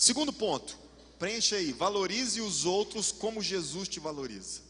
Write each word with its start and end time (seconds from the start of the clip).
Segundo 0.00 0.32
ponto, 0.32 0.78
preencha 1.18 1.56
aí, 1.56 1.74
valorize 1.74 2.40
os 2.40 2.64
outros 2.64 3.12
como 3.12 3.42
Jesus 3.42 3.86
te 3.86 4.00
valoriza. 4.00 4.62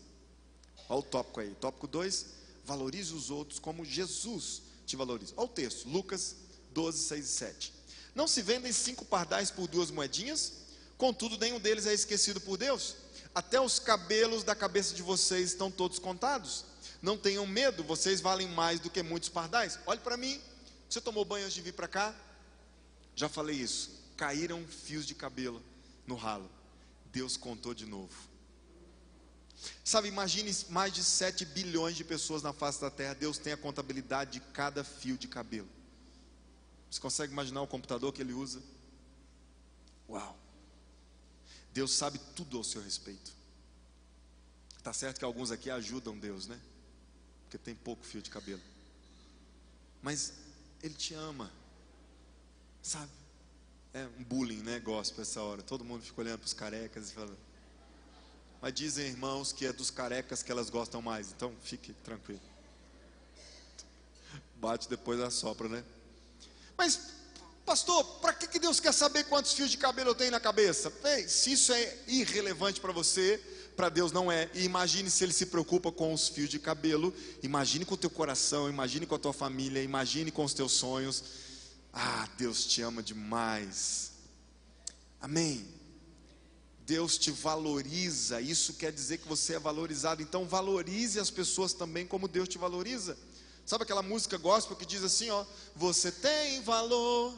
Olha 0.88 0.99
o 0.99 1.03
tópico 1.04 1.38
aí, 1.38 1.54
tópico 1.54 1.87
2, 1.87 2.26
valorize 2.65 3.15
os 3.15 3.31
outros 3.31 3.61
como 3.61 3.85
Jesus 3.85 4.61
te 4.85 4.97
valoriza. 4.97 5.33
Olha 5.37 5.47
o 5.47 5.49
texto, 5.49 5.89
Lucas 5.89 6.35
12, 6.73 6.99
6 7.05 7.25
e 7.25 7.29
7. 7.29 7.73
Não 8.12 8.27
se 8.27 8.43
vendem 8.43 8.73
cinco 8.73 9.05
pardais 9.05 9.53
por 9.53 9.69
duas 9.69 9.89
moedinhas? 9.93 10.55
Contudo, 10.98 11.39
nenhum 11.39 11.61
deles 11.61 11.87
é 11.87 11.95
esquecido 11.95 12.41
por 12.41 12.57
Deus. 12.57 12.97
Até 13.33 13.61
os 13.61 13.79
cabelos 13.79 14.43
da 14.43 14.57
cabeça 14.57 14.97
de 14.97 15.03
vocês 15.03 15.51
estão 15.51 15.71
todos 15.71 16.01
contados. 16.01 16.65
Não 17.01 17.17
tenham 17.17 17.47
medo, 17.47 17.85
vocês 17.85 18.21
valem 18.21 18.49
mais 18.49 18.81
do 18.81 18.91
que 18.91 19.01
muitos 19.01 19.29
pardais. 19.29 19.79
Olhe 19.87 20.01
para 20.01 20.17
mim. 20.17 20.41
Você 20.89 21.01
tomou 21.01 21.25
banho 21.25 21.45
antes 21.45 21.55
de 21.55 21.62
vir 21.62 21.75
para 21.75 21.87
cá? 21.87 22.12
Já 23.15 23.29
falei 23.29 23.55
isso. 23.55 24.00
Caíram 24.21 24.66
fios 24.66 25.07
de 25.07 25.14
cabelo 25.14 25.64
no 26.07 26.14
ralo. 26.14 26.50
Deus 27.11 27.39
contou 27.39 27.72
de 27.72 27.86
novo. 27.86 28.13
Sabe, 29.82 30.08
imagine 30.08 30.54
mais 30.68 30.93
de 30.93 31.03
7 31.03 31.46
bilhões 31.46 31.96
de 31.96 32.04
pessoas 32.04 32.42
na 32.42 32.52
face 32.52 32.78
da 32.82 32.90
terra. 32.90 33.14
Deus 33.14 33.38
tem 33.38 33.54
a 33.54 33.56
contabilidade 33.56 34.32
de 34.32 34.40
cada 34.52 34.84
fio 34.84 35.16
de 35.16 35.26
cabelo. 35.26 35.70
Você 36.90 37.00
consegue 37.00 37.32
imaginar 37.32 37.62
o 37.62 37.66
computador 37.66 38.12
que 38.12 38.20
ele 38.20 38.34
usa? 38.34 38.62
Uau! 40.06 40.38
Deus 41.73 41.90
sabe 41.90 42.20
tudo 42.37 42.59
ao 42.59 42.64
seu 42.64 42.82
respeito. 42.82 43.32
Tá 44.82 44.92
certo 44.92 45.18
que 45.18 45.24
alguns 45.24 45.50
aqui 45.50 45.70
ajudam 45.70 46.18
Deus, 46.18 46.46
né? 46.46 46.60
Porque 47.45 47.56
tem 47.56 47.74
pouco 47.74 48.04
fio 48.04 48.20
de 48.20 48.28
cabelo. 48.28 48.60
Mas 50.02 50.34
Ele 50.82 50.92
te 50.92 51.14
ama, 51.14 51.50
sabe? 52.82 53.20
É 53.92 54.06
um 54.18 54.22
bullying, 54.22 54.62
né? 54.62 54.78
Gospel 54.78 55.22
essa 55.22 55.42
hora. 55.42 55.62
Todo 55.62 55.84
mundo 55.84 56.04
fica 56.04 56.20
olhando 56.20 56.38
para 56.38 56.46
os 56.46 56.52
carecas 56.52 57.10
e 57.10 57.12
falando. 57.12 57.36
Mas 58.62 58.73
dizem 58.73 59.06
irmãos 59.06 59.52
que 59.52 59.66
é 59.66 59.73
dos 59.73 59.90
carecas 59.90 60.42
que 60.42 60.52
elas 60.52 60.70
gostam 60.70 61.02
mais. 61.02 61.32
Então 61.32 61.52
fique 61.62 61.92
tranquilo. 62.04 62.40
Bate 64.56 64.89
depois 64.89 65.19
da 65.19 65.31
sopra, 65.31 65.69
né? 65.69 65.83
Mas, 66.77 67.00
pastor, 67.67 68.05
para 68.20 68.33
que 68.33 68.59
Deus 68.59 68.78
quer 68.78 68.92
saber 68.92 69.25
quantos 69.25 69.55
fios 69.55 69.70
de 69.70 69.77
cabelo 69.77 70.11
eu 70.11 70.15
tenho 70.15 70.31
na 70.31 70.41
cabeça? 70.41 70.93
Ei, 71.03 71.27
se 71.27 71.53
isso 71.53 71.72
é 71.72 71.98
irrelevante 72.06 72.81
para 72.81 72.93
você, 72.93 73.43
para 73.75 73.89
Deus 73.89 74.12
não 74.12 74.31
é. 74.31 74.48
E 74.55 74.65
imagine 74.65 75.11
se 75.11 75.25
Ele 75.25 75.33
se 75.33 75.47
preocupa 75.47 75.91
com 75.91 76.15
os 76.15 76.28
fios 76.28 76.48
de 76.48 76.61
cabelo. 76.61 77.12
Imagine 77.43 77.84
com 77.84 77.95
o 77.95 77.98
teu 77.98 78.11
coração, 78.11 78.69
imagine 78.69 79.05
com 79.05 79.17
a 79.17 79.19
tua 79.19 79.33
família, 79.33 79.83
imagine 79.83 80.31
com 80.31 80.45
os 80.45 80.55
teus 80.55 80.72
sonhos. 80.72 81.25
Ah, 81.93 82.29
Deus 82.37 82.65
te 82.65 82.83
ama 82.83 83.03
demais. 83.03 84.13
Amém. 85.21 85.67
Deus 86.87 87.17
te 87.17 87.31
valoriza, 87.31 88.41
isso 88.41 88.75
quer 88.75 88.91
dizer 88.91 89.19
que 89.19 89.29
você 89.29 89.55
é 89.55 89.59
valorizado. 89.61 90.23
Então 90.23 90.47
valorize 90.47 91.21
as 91.21 91.31
pessoas 91.31 91.73
também 91.73 92.07
como 92.07 92.27
Deus 92.27 92.49
te 92.49 92.59
valoriza. 92.59 93.17
Sabe 93.65 93.85
aquela 93.85 94.03
música 94.03 94.37
gospel 94.37 94.77
que 94.77 94.85
diz 94.85 95.05
assim, 95.05 95.31
ó: 95.31 95.45
Você 95.77 96.11
tem 96.11 96.61
valor, 96.63 97.33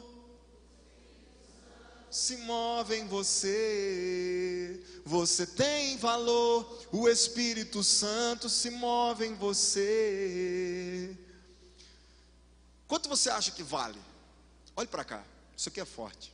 se 2.09 2.37
move 2.37 2.95
em 2.95 3.07
você. 3.07 4.81
Você 5.05 5.45
tem 5.45 5.97
valor, 5.97 6.87
o 6.91 7.07
Espírito 7.07 7.83
Santo 7.83 8.49
se 8.49 8.69
move 8.71 9.25
em 9.25 9.35
você. 9.35 11.15
Quanto 12.87 13.09
você 13.09 13.29
acha 13.29 13.51
que 13.51 13.61
vale? 13.61 13.99
Olhe 14.75 14.87
para 14.87 15.03
cá, 15.03 15.23
isso 15.55 15.69
aqui 15.69 15.79
é 15.79 15.85
forte. 15.85 16.33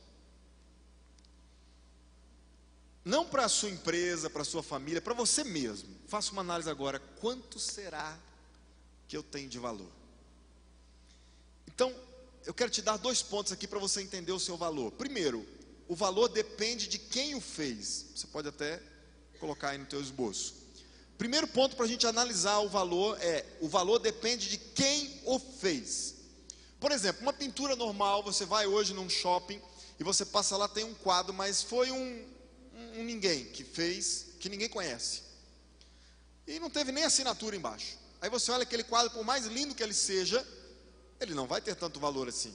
Não 3.04 3.26
para 3.26 3.44
a 3.44 3.48
sua 3.48 3.70
empresa, 3.70 4.28
para 4.28 4.42
a 4.42 4.44
sua 4.44 4.62
família, 4.62 5.00
para 5.00 5.14
você 5.14 5.42
mesmo. 5.42 5.88
Faça 6.06 6.32
uma 6.32 6.42
análise 6.42 6.68
agora. 6.68 6.98
Quanto 7.20 7.58
será 7.58 8.18
que 9.08 9.16
eu 9.16 9.22
tenho 9.22 9.48
de 9.48 9.58
valor? 9.58 9.90
Então, 11.66 11.94
eu 12.44 12.52
quero 12.52 12.70
te 12.70 12.82
dar 12.82 12.96
dois 12.98 13.22
pontos 13.22 13.52
aqui 13.52 13.66
para 13.66 13.78
você 13.78 14.02
entender 14.02 14.32
o 14.32 14.40
seu 14.40 14.56
valor. 14.56 14.92
Primeiro, 14.92 15.46
o 15.88 15.94
valor 15.94 16.28
depende 16.28 16.86
de 16.86 16.98
quem 16.98 17.34
o 17.34 17.40
fez. 17.40 18.06
Você 18.14 18.26
pode 18.26 18.48
até 18.48 18.82
colocar 19.38 19.70
aí 19.70 19.78
no 19.78 19.86
teu 19.86 20.00
esboço. 20.00 20.54
Primeiro 21.16 21.46
ponto 21.48 21.76
para 21.76 21.86
a 21.86 21.88
gente 21.88 22.06
analisar 22.06 22.58
o 22.60 22.68
valor 22.68 23.18
é: 23.20 23.44
o 23.60 23.68
valor 23.68 23.98
depende 23.98 24.48
de 24.48 24.58
quem 24.58 25.20
o 25.24 25.38
fez. 25.38 26.14
Por 26.80 26.90
exemplo, 26.90 27.20
uma 27.20 27.32
pintura 27.32 27.76
normal, 27.76 28.22
você 28.22 28.46
vai 28.46 28.66
hoje 28.66 28.94
num 28.94 29.08
shopping 29.08 29.60
e 29.98 30.02
você 30.02 30.24
passa 30.24 30.56
lá, 30.56 30.66
tem 30.66 30.82
um 30.82 30.94
quadro, 30.94 31.34
mas 31.34 31.62
foi 31.62 31.90
um, 31.90 32.26
um, 32.74 33.04
ninguém 33.04 33.44
que 33.44 33.62
fez, 33.62 34.28
que 34.40 34.48
ninguém 34.48 34.68
conhece. 34.68 35.22
E 36.46 36.58
não 36.58 36.70
teve 36.70 36.90
nem 36.90 37.04
assinatura 37.04 37.54
embaixo. 37.54 37.98
Aí 38.18 38.30
você 38.30 38.50
olha 38.50 38.62
aquele 38.62 38.82
quadro, 38.82 39.10
por 39.10 39.22
mais 39.22 39.44
lindo 39.44 39.74
que 39.74 39.82
ele 39.82 39.92
seja, 39.92 40.44
ele 41.20 41.34
não 41.34 41.46
vai 41.46 41.60
ter 41.60 41.74
tanto 41.74 42.00
valor 42.00 42.28
assim. 42.28 42.54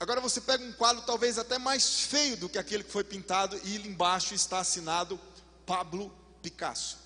Agora 0.00 0.18
você 0.18 0.40
pega 0.40 0.64
um 0.64 0.72
quadro 0.72 1.02
talvez 1.04 1.38
até 1.38 1.58
mais 1.58 2.00
feio 2.00 2.38
do 2.38 2.48
que 2.48 2.56
aquele 2.56 2.82
que 2.82 2.90
foi 2.90 3.04
pintado 3.04 3.60
e 3.62 3.76
embaixo 3.86 4.34
está 4.34 4.60
assinado 4.60 5.20
Pablo 5.66 6.10
Picasso. 6.42 6.98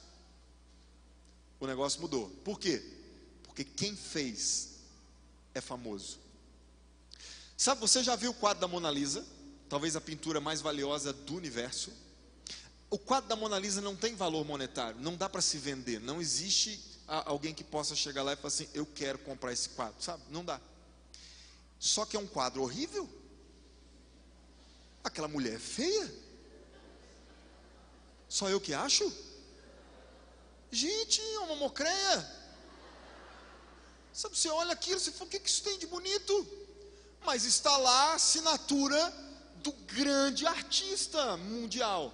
O 1.58 1.66
negócio 1.66 2.00
mudou. 2.00 2.30
Por 2.44 2.58
quê? 2.58 2.82
Porque 3.42 3.64
quem 3.64 3.96
fez 3.96 4.77
é 5.58 5.60
famoso. 5.60 6.18
Sabe, 7.56 7.80
você 7.80 8.02
já 8.02 8.16
viu 8.16 8.30
o 8.30 8.34
quadro 8.34 8.60
da 8.60 8.68
Mona 8.68 8.90
Lisa? 8.90 9.26
Talvez 9.68 9.96
a 9.96 10.00
pintura 10.00 10.40
mais 10.40 10.60
valiosa 10.60 11.12
do 11.12 11.34
universo. 11.34 11.92
O 12.90 12.98
quadro 12.98 13.28
da 13.28 13.36
Mona 13.36 13.58
Lisa 13.58 13.80
não 13.80 13.94
tem 13.94 14.14
valor 14.14 14.44
monetário, 14.44 14.98
não 15.00 15.16
dá 15.16 15.28
para 15.28 15.42
se 15.42 15.58
vender, 15.58 16.00
não 16.00 16.20
existe 16.20 16.80
alguém 17.06 17.52
que 17.52 17.64
possa 17.64 17.94
chegar 17.94 18.22
lá 18.22 18.32
e 18.32 18.36
falar 18.36 18.48
assim: 18.48 18.68
Eu 18.72 18.86
quero 18.86 19.18
comprar 19.18 19.52
esse 19.52 19.70
quadro, 19.70 20.02
sabe? 20.02 20.22
Não 20.30 20.44
dá. 20.44 20.60
Só 21.78 22.06
que 22.06 22.16
é 22.16 22.20
um 22.20 22.26
quadro 22.26 22.62
horrível. 22.62 23.08
Aquela 25.04 25.28
mulher 25.28 25.54
é 25.54 25.58
feia. 25.58 26.14
Só 28.28 28.48
eu 28.48 28.60
que 28.60 28.74
acho? 28.74 29.10
Gente, 30.70 31.20
é 31.20 31.38
uma 31.40 31.56
mocreia. 31.56 32.37
Sabe, 34.18 34.36
você 34.36 34.48
olha 34.48 34.72
aquilo, 34.72 34.98
você 34.98 35.12
fala, 35.12 35.26
o 35.26 35.30
que, 35.30 35.38
que 35.38 35.48
isso 35.48 35.62
tem 35.62 35.78
de 35.78 35.86
bonito? 35.86 36.44
Mas 37.24 37.44
está 37.44 37.76
lá 37.76 38.10
a 38.10 38.14
assinatura 38.14 39.14
do 39.62 39.70
grande 39.70 40.44
artista 40.44 41.36
mundial. 41.36 42.12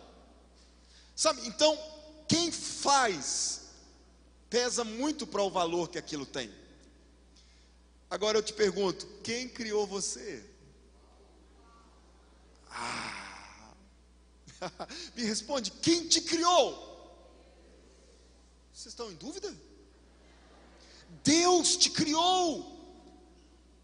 Sabe, 1.16 1.46
então, 1.46 1.74
quem 2.28 2.52
faz 2.52 3.68
pesa 4.50 4.84
muito 4.84 5.26
para 5.26 5.42
o 5.42 5.48
valor 5.50 5.88
que 5.88 5.96
aquilo 5.96 6.26
tem. 6.26 6.54
Agora 8.10 8.36
eu 8.36 8.42
te 8.42 8.52
pergunto: 8.52 9.06
quem 9.22 9.48
criou 9.48 9.86
você? 9.86 10.44
Ah, 12.68 13.72
me 15.16 15.24
responde: 15.24 15.70
quem 15.70 16.06
te 16.06 16.20
criou? 16.20 16.68
Vocês 18.74 18.92
estão 18.92 19.10
em 19.10 19.14
dúvida? 19.14 19.56
Deus 21.22 21.76
te 21.76 21.90
criou. 21.90 22.72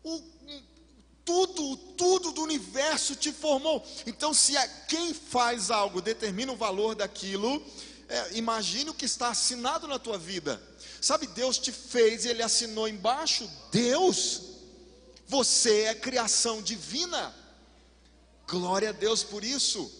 O, 0.03 0.23
tudo, 1.25 1.77
tudo 1.97 2.33
do 2.33 2.43
universo 2.43 3.15
te 3.15 3.33
formou. 3.33 3.87
Então, 4.07 4.35
se 4.35 4.57
é 4.57 4.67
quem 4.89 5.15
faz 5.15 5.71
algo 5.71 6.01
determina 6.01 6.53
o 6.53 6.57
valor 6.57 6.95
daquilo, 6.95 7.63
é, 8.09 8.37
imagine 8.37 8.91
o 8.91 8.95
que 8.95 9.05
está 9.05 9.29
assinado 9.29 9.87
na 9.87 9.99
tua 9.99 10.19
vida. 10.19 10.61
Sabe, 11.01 11.27
Deus 11.29 11.59
te 11.59 11.71
fez 11.71 12.25
e 12.25 12.29
Ele 12.29 12.43
assinou 12.43 12.89
embaixo. 12.89 13.49
Deus, 13.71 14.43
você 15.27 15.83
é 15.83 15.95
criação 15.95 16.61
divina. 16.61 17.35
Glória 18.49 18.89
a 18.89 18.93
Deus 18.93 19.23
por 19.23 19.45
isso. 19.45 20.00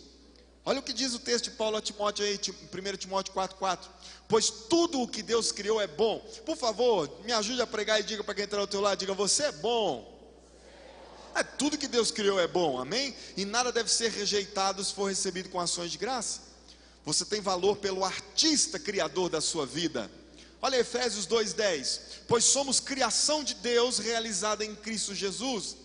Olha 0.65 0.81
o 0.81 0.83
que 0.83 0.93
diz 0.93 1.15
o 1.15 1.19
texto 1.19 1.45
de 1.45 1.51
Paulo 1.53 1.77
a 1.77 1.81
Timóteo 1.81 2.25
aí, 2.25 2.35
1 2.37 2.97
Timóteo 2.97 3.33
4,4. 3.33 3.89
Pois 4.29 4.51
tudo 4.51 5.01
o 5.01 5.09
que 5.09 5.23
Deus 5.23 5.51
criou 5.51 5.81
é 5.81 5.87
bom. 5.87 6.19
Por 6.45 6.57
favor, 6.57 7.11
me 7.25 7.33
ajude 7.33 7.63
a 7.63 7.67
pregar 7.67 7.99
e 7.99 8.03
diga 8.03 8.23
para 8.23 8.35
quem 8.35 8.45
está 8.45 8.59
ao 8.59 8.67
teu 8.67 8.81
lado: 8.81 8.99
diga, 8.99 9.15
você 9.15 9.45
é 9.45 9.53
bom. 9.53 10.19
É, 11.35 11.43
tudo 11.43 11.79
que 11.79 11.89
Deus 11.89 12.11
criou 12.11 12.39
é 12.39 12.47
bom, 12.47 12.79
amém? 12.79 13.15
E 13.37 13.45
nada 13.45 13.73
deve 13.73 13.91
ser 13.91 14.11
rejeitado 14.11 14.85
se 14.85 14.93
for 14.93 15.09
recebido 15.09 15.49
com 15.49 15.61
ações 15.61 15.91
de 15.91 15.99
graça. 15.99 16.41
Você 17.05 17.25
tem 17.25 17.41
valor 17.41 17.77
pelo 17.77 18.05
artista 18.05 18.79
criador 18.79 19.31
da 19.31 19.41
sua 19.41 19.65
vida. 19.65 20.11
Olha 20.61 20.77
Efésios 20.77 21.27
2:10. 21.27 22.01
Pois 22.29 22.45
somos 22.45 22.81
criação 22.81 23.43
de 23.43 23.55
Deus 23.55 23.99
realizada 23.99 24.65
em 24.65 24.75
Cristo 24.75 25.15
Jesus. 25.15 25.77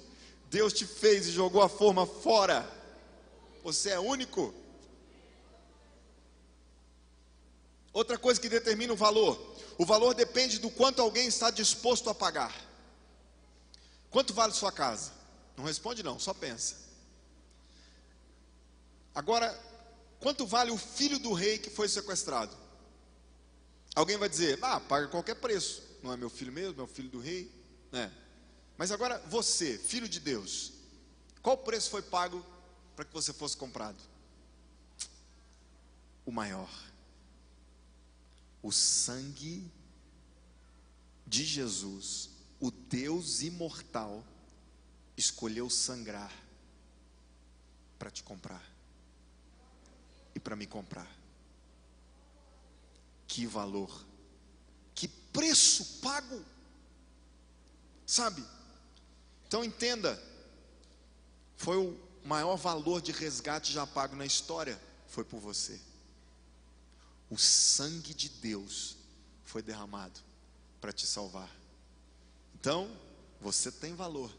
Deus 0.50 0.74
te 0.74 0.86
fez 0.86 1.27
e 1.27 1.31
jogou 1.31 1.62
a 1.62 1.69
forma 1.69 2.06
fora. 2.06 2.69
Você 3.63 3.92
é 3.92 4.00
único. 4.00 4.54
Outra 7.95 8.18
coisa 8.18 8.42
que 8.42 8.50
determina 8.50 8.92
o 8.92 8.97
valor: 8.97 9.56
o 9.77 9.86
valor 9.86 10.13
depende 10.13 10.59
do 10.59 10.69
quanto 10.69 11.01
alguém 11.01 11.27
está 11.27 11.50
disposto 11.50 12.09
a 12.09 12.13
pagar. 12.13 12.53
Quanto 14.09 14.33
vale 14.33 14.51
sua 14.51 14.69
casa? 14.71 15.13
Não 15.56 15.63
responde, 15.63 16.03
não, 16.03 16.19
só 16.19 16.33
pensa. 16.33 16.75
Agora, 19.13 19.57
quanto 20.19 20.45
vale 20.45 20.71
o 20.71 20.77
filho 20.77 21.18
do 21.18 21.31
rei 21.31 21.57
que 21.57 21.69
foi 21.69 21.88
sequestrado? 21.88 22.53
Alguém 23.95 24.18
vai 24.18 24.27
dizer, 24.27 24.59
ah, 24.62 24.81
paga 24.81 25.07
qualquer 25.07 25.36
preço. 25.36 25.81
Não 26.03 26.12
é 26.12 26.18
meu 26.18 26.30
filho 26.30 26.51
mesmo, 26.51 26.81
é 26.81 26.83
o 26.83 26.88
filho 26.88 27.07
do 27.07 27.19
rei. 27.19 27.50
É. 27.94 28.12
Mas 28.77 28.91
agora, 28.91 29.19
você, 29.30 29.77
filho 29.77 30.09
de 30.09 30.19
Deus, 30.19 30.74
qual 31.41 31.57
preço 31.57 31.89
foi 31.89 32.01
pago 32.01 32.45
para 32.94 33.06
que 33.06 33.13
você 33.13 33.31
fosse 33.31 33.56
comprado? 33.56 33.98
O 36.25 36.31
maior. 36.31 36.69
O 38.65 38.71
sangue 38.71 39.71
de 41.23 41.45
Jesus, 41.45 42.31
o 42.59 42.71
Deus 42.71 43.44
imortal, 43.44 44.25
escolheu 45.15 45.69
sangrar 45.69 46.33
para 48.00 48.09
te 48.09 48.23
comprar 48.23 48.63
e 50.33 50.39
para 50.39 50.56
me 50.56 50.65
comprar. 50.65 51.07
Que 53.27 53.45
valor, 53.45 54.03
que 54.95 55.07
preço 55.07 56.01
pago, 56.01 56.44
sabe? 58.03 58.44
Então 59.47 59.63
entenda, 59.63 60.19
foi 61.56 61.77
o 61.77 61.95
maior 62.25 62.56
valor 62.56 63.00
de 63.00 63.12
resgate 63.12 63.71
já 63.71 63.85
pago 63.85 64.15
na 64.15 64.25
história, 64.25 64.81
foi 65.07 65.23
por 65.23 65.39
você. 65.39 65.79
O 67.35 67.37
sangue 67.37 68.13
de 68.13 68.29
Deus 68.29 68.95
foi 69.43 69.61
derramado 69.61 70.21
para 70.79 70.93
te 70.93 71.05
salvar. 71.05 71.53
Então, 72.53 72.89
você 73.41 73.69
tem 73.69 73.93
valor, 73.93 74.33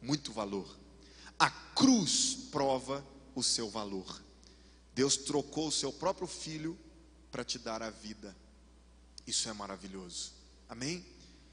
muito 0.00 0.32
valor. 0.32 0.78
A 1.36 1.50
cruz 1.50 2.46
prova 2.52 3.04
o 3.34 3.42
seu 3.42 3.68
valor. 3.68 4.22
Deus 4.94 5.16
trocou 5.16 5.66
o 5.66 5.72
seu 5.72 5.92
próprio 5.92 6.28
filho 6.28 6.78
para 7.32 7.44
te 7.44 7.58
dar 7.58 7.82
a 7.82 7.90
vida. 7.90 8.36
Isso 9.26 9.48
é 9.48 9.52
maravilhoso. 9.52 10.30
Amém? 10.68 11.04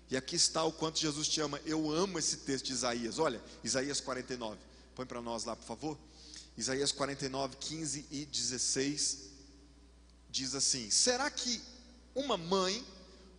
E 0.08 0.16
aqui 0.16 0.36
está 0.36 0.64
o 0.64 0.72
quanto 0.72 1.00
Jesus 1.00 1.28
te 1.28 1.42
ama. 1.42 1.60
Eu 1.66 1.92
amo 1.92 2.20
esse 2.20 2.38
texto 2.38 2.66
de 2.66 2.74
Isaías. 2.74 3.18
Olha, 3.18 3.44
Isaías 3.64 4.00
49. 4.00 4.56
Põe 4.94 5.08
para 5.08 5.20
nós 5.20 5.46
lá, 5.46 5.56
por 5.56 5.66
favor. 5.66 5.98
Isaías 6.56 6.92
49, 6.92 7.58
15 7.58 8.06
e 8.12 8.24
16. 8.24 9.35
Diz 10.36 10.54
assim: 10.54 10.92
Será 10.92 11.32
que 11.32 11.62
uma 12.14 12.36
mãe 12.36 12.86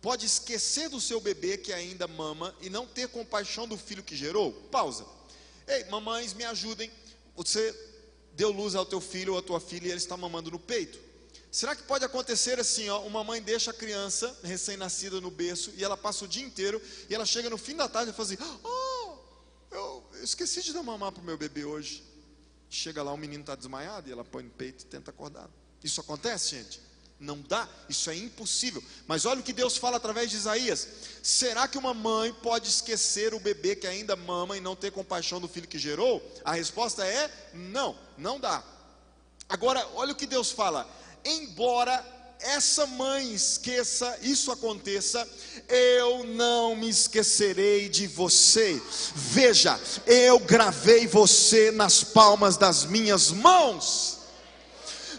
pode 0.01 0.25
esquecer 0.25 0.89
do 0.89 0.99
seu 0.99 1.21
bebê 1.21 1.55
que 1.55 1.71
ainda 1.71 2.07
mama 2.07 2.55
e 2.59 2.71
não 2.71 2.87
ter 2.87 3.07
compaixão 3.09 3.67
do 3.67 3.77
filho 3.77 4.01
que 4.01 4.15
gerou? 4.15 4.51
Pausa. 4.71 5.05
Ei, 5.67 5.83
mamães, 5.91 6.33
me 6.33 6.43
ajudem. 6.43 6.91
Você 7.35 7.71
deu 8.33 8.49
luz 8.49 8.73
ao 8.73 8.83
teu 8.83 8.99
filho 8.99 9.33
ou 9.33 9.39
à 9.39 9.43
tua 9.43 9.59
filha 9.59 9.85
e 9.85 9.91
ele 9.91 9.97
está 9.97 10.17
mamando 10.17 10.49
no 10.49 10.57
peito. 10.57 10.99
Será 11.51 11.75
que 11.75 11.83
pode 11.83 12.03
acontecer 12.03 12.59
assim, 12.59 12.89
ó, 12.89 13.01
uma 13.01 13.23
mãe 13.23 13.43
deixa 13.43 13.69
a 13.69 13.75
criança 13.75 14.35
recém-nascida 14.43 15.21
no 15.21 15.29
berço 15.29 15.71
e 15.77 15.83
ela 15.83 15.95
passa 15.95 16.25
o 16.25 16.27
dia 16.27 16.43
inteiro 16.43 16.81
e 17.07 17.13
ela 17.13 17.27
chega 17.27 17.47
no 17.47 17.59
fim 17.59 17.75
da 17.75 17.87
tarde 17.87 18.09
e 18.09 18.13
fala 18.13 18.27
assim: 18.27 18.37
"Oh, 18.63 19.17
eu, 19.69 20.03
esqueci 20.23 20.63
de 20.63 20.73
dar 20.73 20.81
mamar 20.81 21.11
para 21.11 21.21
o 21.21 21.25
meu 21.25 21.37
bebê 21.37 21.63
hoje". 21.63 22.03
Chega 22.71 23.03
lá, 23.03 23.13
o 23.13 23.17
menino 23.17 23.41
está 23.41 23.53
desmaiado 23.53 24.09
e 24.09 24.11
ela 24.11 24.25
põe 24.25 24.41
no 24.41 24.49
peito 24.49 24.81
e 24.81 24.87
tenta 24.87 25.11
acordar. 25.11 25.47
Isso 25.83 26.01
acontece, 26.01 26.55
gente? 26.55 26.86
Não 27.19 27.41
dá, 27.41 27.67
isso 27.89 28.11
é 28.11 28.15
impossível. 28.15 28.83
Mas 29.07 29.25
olha 29.25 29.39
o 29.39 29.43
que 29.43 29.51
Deus 29.51 29.75
fala 29.75 29.97
através 29.97 30.29
de 30.29 30.37
Isaías: 30.37 30.87
será 31.23 31.67
que 31.67 31.77
uma 31.77 31.93
mãe 31.93 32.31
pode 32.31 32.69
esquecer 32.69 33.33
o 33.33 33.39
bebê 33.39 33.75
que 33.75 33.87
ainda 33.87 34.15
mama 34.15 34.55
e 34.55 34.61
não 34.61 34.75
ter 34.75 34.91
compaixão 34.91 35.41
do 35.41 35.47
filho 35.47 35.67
que 35.67 35.79
gerou? 35.79 36.21
A 36.45 36.53
resposta 36.53 37.03
é 37.05 37.31
não, 37.53 37.97
não 38.17 38.39
dá. 38.39 38.63
Agora, 39.49 39.87
olha 39.95 40.11
o 40.11 40.15
que 40.15 40.27
Deus 40.27 40.51
fala: 40.51 40.87
embora 41.25 42.05
essa 42.39 42.85
mãe 42.85 43.33
esqueça, 43.33 44.17
isso 44.21 44.51
aconteça, 44.51 45.27
eu 45.67 46.23
não 46.23 46.75
me 46.75 46.87
esquecerei 46.87 47.89
de 47.89 48.05
você. 48.05 48.79
Veja, 49.15 49.79
eu 50.05 50.39
gravei 50.39 51.07
você 51.07 51.71
nas 51.71 52.03
palmas 52.03 52.57
das 52.57 52.85
minhas 52.85 53.31
mãos. 53.31 54.16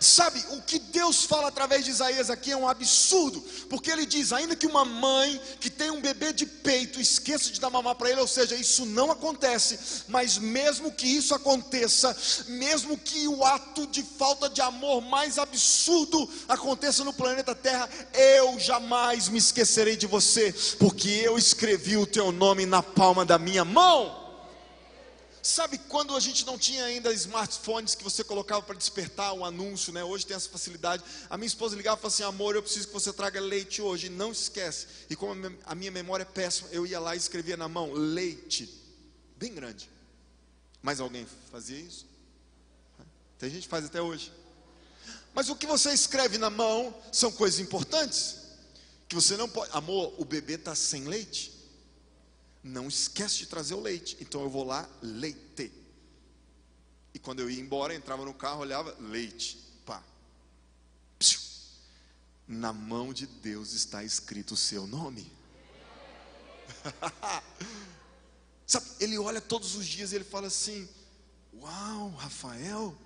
Sabe, 0.00 0.44
o 0.50 0.62
que 0.62 0.78
Deus 0.78 1.24
fala 1.24 1.48
através 1.48 1.84
de 1.84 1.90
Isaías 1.90 2.30
aqui 2.30 2.52
é 2.52 2.56
um 2.56 2.68
absurdo, 2.68 3.40
porque 3.68 3.90
ele 3.90 4.06
diz: 4.06 4.32
ainda 4.32 4.54
que 4.54 4.66
uma 4.66 4.84
mãe 4.84 5.40
que 5.60 5.70
tem 5.70 5.90
um 5.90 6.00
bebê 6.00 6.32
de 6.32 6.46
peito 6.46 7.00
esqueça 7.00 7.50
de 7.50 7.60
dar 7.60 7.70
mamar 7.70 7.94
para 7.94 8.10
ele, 8.10 8.20
ou 8.20 8.28
seja, 8.28 8.54
isso 8.54 8.84
não 8.86 9.10
acontece, 9.10 10.04
mas 10.08 10.38
mesmo 10.38 10.92
que 10.92 11.06
isso 11.06 11.34
aconteça, 11.34 12.16
mesmo 12.48 12.96
que 12.96 13.26
o 13.26 13.44
ato 13.44 13.86
de 13.86 14.02
falta 14.02 14.48
de 14.48 14.60
amor 14.60 15.00
mais 15.00 15.38
absurdo 15.38 16.28
aconteça 16.48 17.04
no 17.04 17.12
planeta 17.12 17.54
Terra, 17.54 17.88
eu 18.12 18.58
jamais 18.58 19.28
me 19.28 19.38
esquecerei 19.38 19.96
de 19.96 20.06
você, 20.06 20.54
porque 20.78 21.08
eu 21.08 21.36
escrevi 21.36 21.96
o 21.96 22.06
teu 22.06 22.32
nome 22.32 22.66
na 22.66 22.82
palma 22.82 23.24
da 23.24 23.38
minha 23.38 23.64
mão. 23.64 24.17
Sabe 25.48 25.78
quando 25.78 26.14
a 26.14 26.20
gente 26.20 26.44
não 26.44 26.58
tinha 26.58 26.84
ainda 26.84 27.10
smartphones 27.10 27.94
que 27.94 28.04
você 28.04 28.22
colocava 28.22 28.60
para 28.60 28.76
despertar 28.76 29.32
um 29.32 29.42
anúncio, 29.42 29.90
né? 29.94 30.04
Hoje 30.04 30.26
tem 30.26 30.36
essa 30.36 30.50
facilidade. 30.50 31.02
A 31.30 31.38
minha 31.38 31.46
esposa 31.46 31.74
ligava 31.74 31.96
e 31.96 32.02
falava 32.02 32.14
assim: 32.14 32.22
amor, 32.22 32.54
eu 32.54 32.62
preciso 32.62 32.86
que 32.86 32.92
você 32.92 33.10
traga 33.14 33.40
leite 33.40 33.80
hoje. 33.80 34.10
Não 34.10 34.30
esquece. 34.30 34.86
E 35.08 35.16
como 35.16 35.32
a 35.64 35.74
minha 35.74 35.90
memória 35.90 36.22
é 36.22 36.26
péssima, 36.26 36.68
eu 36.70 36.86
ia 36.86 37.00
lá 37.00 37.14
e 37.14 37.18
escrevia 37.18 37.56
na 37.56 37.66
mão: 37.66 37.94
leite. 37.94 38.68
Bem 39.38 39.54
grande. 39.54 39.88
Mas 40.82 41.00
alguém 41.00 41.26
fazia 41.50 41.80
isso? 41.80 42.06
Tem 43.38 43.48
gente 43.48 43.62
que 43.62 43.68
faz 43.68 43.86
até 43.86 44.02
hoje. 44.02 44.30
Mas 45.32 45.48
o 45.48 45.56
que 45.56 45.66
você 45.66 45.94
escreve 45.94 46.36
na 46.36 46.50
mão 46.50 46.94
são 47.10 47.32
coisas 47.32 47.58
importantes. 47.58 48.36
Que 49.08 49.14
você 49.14 49.34
não 49.34 49.48
pode. 49.48 49.70
Amor, 49.72 50.12
o 50.18 50.26
bebê 50.26 50.56
está 50.56 50.74
sem 50.74 51.04
leite 51.04 51.57
não 52.62 52.88
esquece 52.88 53.38
de 53.38 53.46
trazer 53.46 53.74
o 53.74 53.80
leite. 53.80 54.16
Então 54.20 54.42
eu 54.42 54.50
vou 54.50 54.64
lá, 54.64 54.88
leite. 55.02 55.72
E 57.14 57.18
quando 57.18 57.40
eu 57.40 57.50
ia 57.50 57.60
embora, 57.60 57.94
entrava 57.94 58.24
no 58.24 58.34
carro, 58.34 58.60
olhava, 58.60 58.94
leite. 59.00 59.58
Pá. 59.84 60.02
Psiu. 61.18 61.40
Na 62.46 62.72
mão 62.72 63.12
de 63.12 63.26
Deus 63.26 63.72
está 63.72 64.04
escrito 64.04 64.54
o 64.54 64.56
seu 64.56 64.86
nome. 64.86 65.30
Sabe, 68.66 68.86
ele 69.00 69.18
olha 69.18 69.40
todos 69.40 69.74
os 69.74 69.86
dias 69.86 70.12
e 70.12 70.16
ele 70.16 70.24
fala 70.24 70.46
assim: 70.46 70.88
Uau, 71.54 72.10
Rafael, 72.10 72.96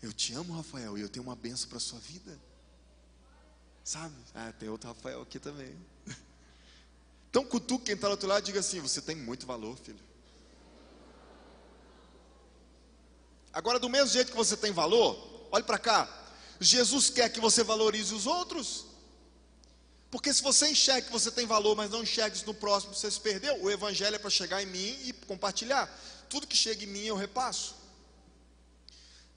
eu 0.00 0.12
te 0.12 0.32
amo, 0.32 0.54
Rafael, 0.54 0.96
e 0.96 1.00
eu 1.00 1.08
tenho 1.08 1.24
uma 1.24 1.36
benção 1.36 1.68
para 1.68 1.78
a 1.78 1.80
sua 1.80 1.98
vida. 1.98 2.38
Sabe? 3.84 4.14
Ah, 4.34 4.52
tem 4.52 4.68
outro 4.68 4.88
Rafael 4.88 5.20
aqui 5.22 5.38
também. 5.38 5.74
Então 7.30 7.44
cutuque 7.44 7.86
quem 7.86 7.94
está 7.94 8.08
do 8.08 8.12
outro 8.12 8.28
lado 8.28 8.42
e 8.42 8.46
diga 8.46 8.60
assim: 8.60 8.80
você 8.80 9.00
tem 9.00 9.14
muito 9.14 9.46
valor, 9.46 9.76
filho. 9.78 10.00
Agora, 13.52 13.78
do 13.78 13.88
mesmo 13.88 14.08
jeito 14.08 14.30
que 14.30 14.36
você 14.36 14.56
tem 14.56 14.72
valor, 14.72 15.48
olhe 15.50 15.64
para 15.64 15.78
cá. 15.78 16.08
Jesus 16.60 17.08
quer 17.08 17.28
que 17.30 17.40
você 17.40 17.64
valorize 17.64 18.14
os 18.14 18.26
outros. 18.26 18.86
Porque 20.10 20.34
se 20.34 20.42
você 20.42 20.68
enxerga 20.68 21.06
que 21.06 21.12
você 21.12 21.30
tem 21.30 21.46
valor, 21.46 21.76
mas 21.76 21.90
não 21.90 22.02
enxerga 22.02 22.34
isso 22.34 22.46
no 22.46 22.54
próximo, 22.54 22.94
você 22.94 23.10
se 23.10 23.20
perdeu. 23.20 23.62
O 23.62 23.70
evangelho 23.70 24.16
é 24.16 24.18
para 24.18 24.30
chegar 24.30 24.60
em 24.62 24.66
mim 24.66 24.98
e 25.04 25.12
compartilhar. 25.12 25.88
Tudo 26.28 26.46
que 26.46 26.56
chega 26.56 26.84
em 26.84 26.88
mim 26.88 27.04
eu 27.04 27.16
repasso. 27.16 27.76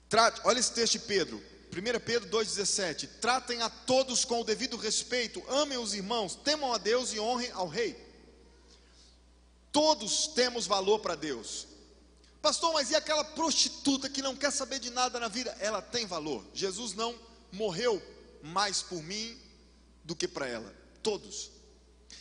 Trate, 0.08 0.40
olha 0.44 0.58
esse 0.58 0.72
texto 0.72 0.92
de 0.94 0.98
Pedro. 1.00 1.42
1 1.74 2.00
Pedro 2.00 2.28
2,17: 2.30 3.08
Tratem 3.20 3.60
a 3.60 3.68
todos 3.68 4.24
com 4.24 4.40
o 4.40 4.44
devido 4.44 4.76
respeito, 4.76 5.42
amem 5.48 5.76
os 5.76 5.92
irmãos, 5.92 6.36
temam 6.36 6.72
a 6.72 6.78
Deus 6.78 7.12
e 7.12 7.18
honrem 7.18 7.50
ao 7.50 7.66
Rei. 7.66 7.96
Todos 9.72 10.28
temos 10.28 10.68
valor 10.68 11.00
para 11.00 11.16
Deus. 11.16 11.66
Pastor, 12.40 12.72
mas 12.74 12.90
e 12.90 12.94
aquela 12.94 13.24
prostituta 13.24 14.08
que 14.08 14.22
não 14.22 14.36
quer 14.36 14.52
saber 14.52 14.78
de 14.78 14.90
nada 14.90 15.18
na 15.18 15.26
vida? 15.26 15.56
Ela 15.58 15.82
tem 15.82 16.06
valor. 16.06 16.44
Jesus 16.54 16.94
não 16.94 17.18
morreu 17.50 18.00
mais 18.40 18.82
por 18.82 19.02
mim 19.02 19.36
do 20.04 20.14
que 20.14 20.28
para 20.28 20.46
ela. 20.46 20.72
Todos. 21.02 21.50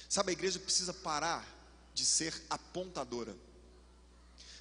Sabe, 0.09 0.31
a 0.31 0.33
igreja 0.33 0.57
precisa 0.59 0.93
parar 0.93 1.45
de 1.93 2.05
ser 2.05 2.33
apontadora. 2.49 3.35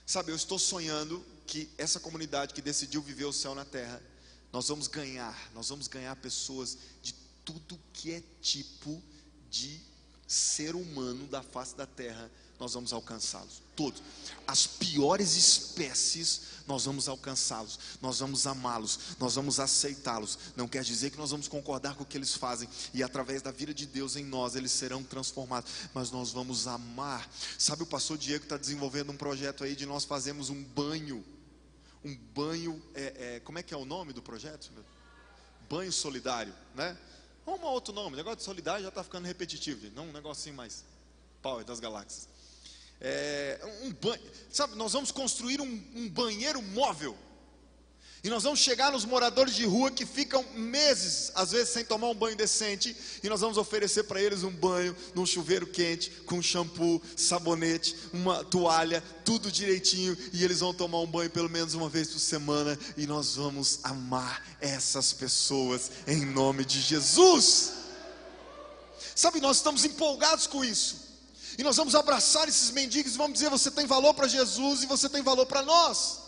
Sabe, 0.04 0.32
eu 0.32 0.36
estou 0.36 0.58
sonhando 0.58 1.24
que 1.46 1.70
essa 1.78 1.98
comunidade 1.98 2.52
que 2.52 2.60
decidiu 2.60 3.00
viver 3.00 3.24
o 3.24 3.32
céu 3.32 3.54
na 3.54 3.64
terra 3.64 4.02
nós 4.52 4.68
vamos 4.68 4.86
ganhar, 4.86 5.50
nós 5.54 5.68
vamos 5.70 5.88
ganhar 5.88 6.14
pessoas 6.16 6.76
de 7.02 7.14
tudo 7.44 7.78
que 7.92 8.12
é 8.12 8.22
tipo 8.40 9.02
de 9.50 9.80
ser 10.26 10.74
humano 10.74 11.26
da 11.26 11.42
face 11.42 11.76
da 11.76 11.86
terra, 11.86 12.30
nós 12.58 12.74
vamos 12.74 12.92
alcançá-los, 12.92 13.60
todos. 13.74 14.00
As 14.46 14.66
piores 14.66 15.34
espécies, 15.34 16.42
nós 16.66 16.84
vamos 16.84 17.08
alcançá-los, 17.08 17.78
nós 18.00 18.20
vamos 18.20 18.46
amá-los, 18.46 18.98
nós 19.18 19.34
vamos 19.34 19.58
aceitá-los. 19.58 20.38
Não 20.54 20.68
quer 20.68 20.84
dizer 20.84 21.10
que 21.10 21.18
nós 21.18 21.32
vamos 21.32 21.48
concordar 21.48 21.96
com 21.96 22.04
o 22.04 22.06
que 22.06 22.16
eles 22.16 22.34
fazem, 22.34 22.68
e 22.94 23.02
através 23.02 23.42
da 23.42 23.50
vida 23.50 23.74
de 23.74 23.84
Deus 23.84 24.14
em 24.14 24.24
nós, 24.24 24.54
eles 24.54 24.70
serão 24.70 25.02
transformados, 25.02 25.72
mas 25.92 26.10
nós 26.10 26.30
vamos 26.30 26.68
amar. 26.68 27.28
Sabe, 27.58 27.82
o 27.82 27.86
pastor 27.86 28.16
Diego 28.16 28.44
está 28.44 28.56
desenvolvendo 28.56 29.10
um 29.10 29.16
projeto 29.16 29.64
aí 29.64 29.74
de 29.74 29.84
nós 29.84 30.04
fazermos 30.04 30.48
um 30.48 30.62
banho 30.62 31.24
um 32.04 32.16
banho, 32.34 32.82
é, 32.94 33.34
é, 33.36 33.40
como 33.40 33.58
é 33.58 33.62
que 33.62 33.72
é 33.72 33.76
o 33.76 33.84
nome 33.84 34.12
do 34.12 34.22
projeto? 34.22 34.70
Banho 35.68 35.92
solidário, 35.92 36.54
né? 36.74 36.96
Ou 37.46 37.58
um 37.58 37.64
outro 37.64 37.92
nome, 37.92 38.14
o 38.14 38.16
negócio 38.16 38.38
de 38.38 38.44
solidário 38.44 38.82
já 38.82 38.88
está 38.88 39.02
ficando 39.02 39.26
repetitivo, 39.26 39.90
não 39.94 40.08
um 40.08 40.12
negocinho 40.12 40.54
mais 40.54 40.84
power 41.40 41.64
das 41.64 41.80
galáxias. 41.80 42.28
É, 43.00 43.60
um 43.82 43.92
banho, 43.92 44.22
sabe, 44.50 44.76
nós 44.76 44.92
vamos 44.92 45.10
construir 45.10 45.60
um, 45.60 45.90
um 45.94 46.08
banheiro 46.08 46.62
móvel 46.62 47.16
e 48.24 48.30
nós 48.30 48.44
vamos 48.44 48.60
chegar 48.60 48.92
nos 48.92 49.04
moradores 49.04 49.52
de 49.52 49.64
rua 49.64 49.90
que 49.90 50.06
ficam 50.06 50.44
meses, 50.54 51.32
às 51.34 51.50
vezes, 51.50 51.70
sem 51.70 51.84
tomar 51.84 52.08
um 52.08 52.14
banho 52.14 52.36
decente, 52.36 52.96
e 53.20 53.28
nós 53.28 53.40
vamos 53.40 53.58
oferecer 53.58 54.04
para 54.04 54.22
eles 54.22 54.44
um 54.44 54.50
banho 54.50 54.96
num 55.12 55.26
chuveiro 55.26 55.66
quente, 55.66 56.10
com 56.24 56.40
shampoo, 56.40 57.02
sabonete, 57.16 57.96
uma 58.12 58.44
toalha, 58.44 59.02
tudo 59.24 59.50
direitinho, 59.50 60.16
e 60.32 60.44
eles 60.44 60.60
vão 60.60 60.72
tomar 60.72 61.00
um 61.00 61.06
banho 61.06 61.30
pelo 61.30 61.50
menos 61.50 61.74
uma 61.74 61.88
vez 61.88 62.10
por 62.10 62.20
semana, 62.20 62.78
e 62.96 63.08
nós 63.08 63.34
vamos 63.34 63.80
amar 63.82 64.56
essas 64.60 65.12
pessoas 65.12 65.90
em 66.06 66.24
nome 66.24 66.64
de 66.64 66.80
Jesus. 66.80 67.72
Sabe, 69.16 69.40
nós 69.40 69.56
estamos 69.56 69.84
empolgados 69.84 70.46
com 70.46 70.64
isso. 70.64 71.02
E 71.58 71.64
nós 71.64 71.76
vamos 71.76 71.96
abraçar 71.96 72.48
esses 72.48 72.70
mendigos 72.70 73.14
e 73.14 73.18
vamos 73.18 73.34
dizer: 73.34 73.50
você 73.50 73.70
tem 73.70 73.84
valor 73.84 74.14
para 74.14 74.28
Jesus 74.28 74.84
e 74.84 74.86
você 74.86 75.08
tem 75.08 75.22
valor 75.22 75.44
para 75.44 75.62
nós. 75.62 76.21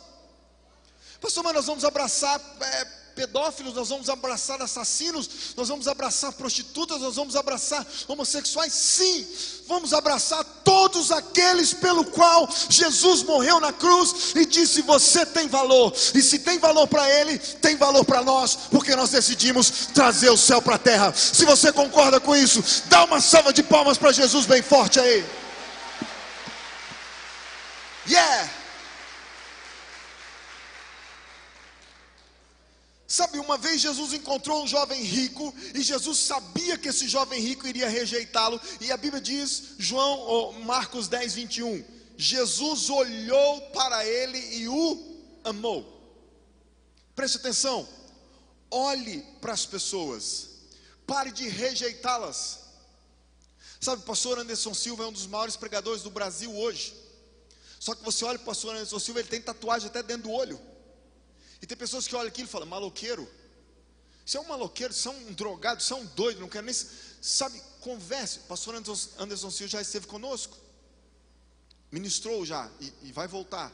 Pastor, 1.25 1.43
mas 1.43 1.54
nós 1.54 1.64
vamos 1.64 1.87
abraçar 1.87 2.38
é, 2.61 2.85
pedófilos, 3.16 3.73
nós 3.73 3.88
vamos 3.88 4.11
abraçar 4.11 4.61
assassinos, 4.61 5.54
nós 5.57 5.69
vamos 5.69 5.88
abraçar 5.88 6.35
prostitutas, 6.35 7.00
nós 7.00 7.16
vamos 7.16 7.35
abraçar 7.35 7.87
homossexuais, 8.07 8.71
sim, 8.75 9.26
vamos 9.66 9.95
abraçar 9.95 10.45
todos 10.62 11.11
aqueles 11.11 11.73
pelo 11.73 12.04
qual 12.04 12.47
Jesus 12.69 13.23
morreu 13.23 13.59
na 13.59 13.73
cruz 13.73 14.35
e 14.37 14.45
disse: 14.45 14.83
Você 14.83 15.25
tem 15.25 15.49
valor, 15.49 15.95
e 16.14 16.21
se 16.21 16.40
tem 16.40 16.59
valor 16.59 16.87
para 16.87 17.09
Ele, 17.09 17.38
tem 17.38 17.75
valor 17.75 18.04
para 18.04 18.23
nós, 18.23 18.54
porque 18.71 18.95
nós 18.95 19.09
decidimos 19.09 19.71
trazer 19.95 20.28
o 20.28 20.37
céu 20.37 20.61
para 20.61 20.75
a 20.75 20.78
terra. 20.78 21.14
Se 21.14 21.47
você 21.47 21.73
concorda 21.73 22.21
com 22.21 22.37
isso, 22.37 22.62
dá 22.85 23.02
uma 23.04 23.23
salva 23.23 23.50
de 23.50 23.62
palmas 23.62 23.97
para 23.97 24.12
Jesus 24.12 24.45
bem 24.45 24.61
forte 24.61 25.00
aí. 25.00 25.25
Yeah! 28.07 28.63
Sabe, 33.14 33.38
uma 33.38 33.56
vez 33.56 33.80
Jesus 33.80 34.12
encontrou 34.12 34.64
um 34.64 34.66
jovem 34.66 35.00
rico 35.00 35.54
e 35.73 35.80
Jesus 35.80 36.18
sabia 36.18 36.76
que 36.76 36.88
esse 36.88 37.06
jovem 37.06 37.40
rico 37.40 37.64
iria 37.64 37.88
rejeitá-lo, 37.88 38.61
e 38.80 38.90
a 38.90 38.97
Bíblia 38.97 39.23
diz, 39.23 39.75
João, 39.78 40.18
ou 40.18 40.52
Marcos 40.54 41.06
10, 41.06 41.33
21, 41.33 41.85
Jesus 42.16 42.90
olhou 42.90 43.61
para 43.71 44.04
ele 44.04 44.56
e 44.56 44.66
o 44.66 45.23
amou. 45.44 45.87
Preste 47.14 47.37
atenção, 47.37 47.88
olhe 48.68 49.25
para 49.40 49.52
as 49.52 49.64
pessoas, 49.64 50.49
pare 51.06 51.30
de 51.30 51.49
rejeitá-las. 51.49 52.64
Sabe, 53.80 54.02
o 54.02 54.06
pastor 54.06 54.40
Anderson 54.40 54.75
Silva 54.75 55.04
é 55.04 55.06
um 55.06 55.12
dos 55.12 55.28
maiores 55.28 55.54
pregadores 55.54 56.02
do 56.02 56.11
Brasil 56.11 56.52
hoje. 56.52 56.92
Só 57.78 57.94
que 57.94 58.02
você 58.02 58.25
olha 58.25 58.40
para 58.40 58.42
o 58.42 58.47
pastor 58.47 58.75
Anderson 58.75 58.99
Silva, 58.99 59.21
ele 59.21 59.28
tem 59.28 59.40
tatuagem 59.40 59.87
até 59.87 60.02
dentro 60.02 60.25
do 60.25 60.33
olho. 60.33 60.74
E 61.64 61.66
tem 61.66 61.78
pessoas 61.78 62.06
que 62.06 62.14
olham 62.14 62.28
aquilo 62.28 62.47
e 62.47 62.50
falam, 62.50 62.68
maloqueiro. 62.68 63.26
Você 64.23 64.37
é 64.37 64.40
um 64.40 64.47
maloqueiro, 64.47 64.92
você 64.92 65.09
é 65.09 65.11
um 65.11 65.33
drogado, 65.33 65.83
você 65.83 65.94
é 65.94 65.97
um 65.97 66.04
doido, 66.04 66.38
não 66.38 66.49
quero 66.49 66.66
nem. 66.66 66.75
Sabe, 67.23 67.59
converse. 67.80 68.40
Pastor 68.40 68.75
Anderson 68.75 69.50
Silva 69.50 69.71
já 69.71 69.80
esteve 69.80 70.06
conosco. 70.06 70.59
Ministrou 71.90 72.44
já 72.44 72.71
e, 72.78 72.92
e 73.04 73.12
vai 73.12 73.26
voltar. 73.26 73.73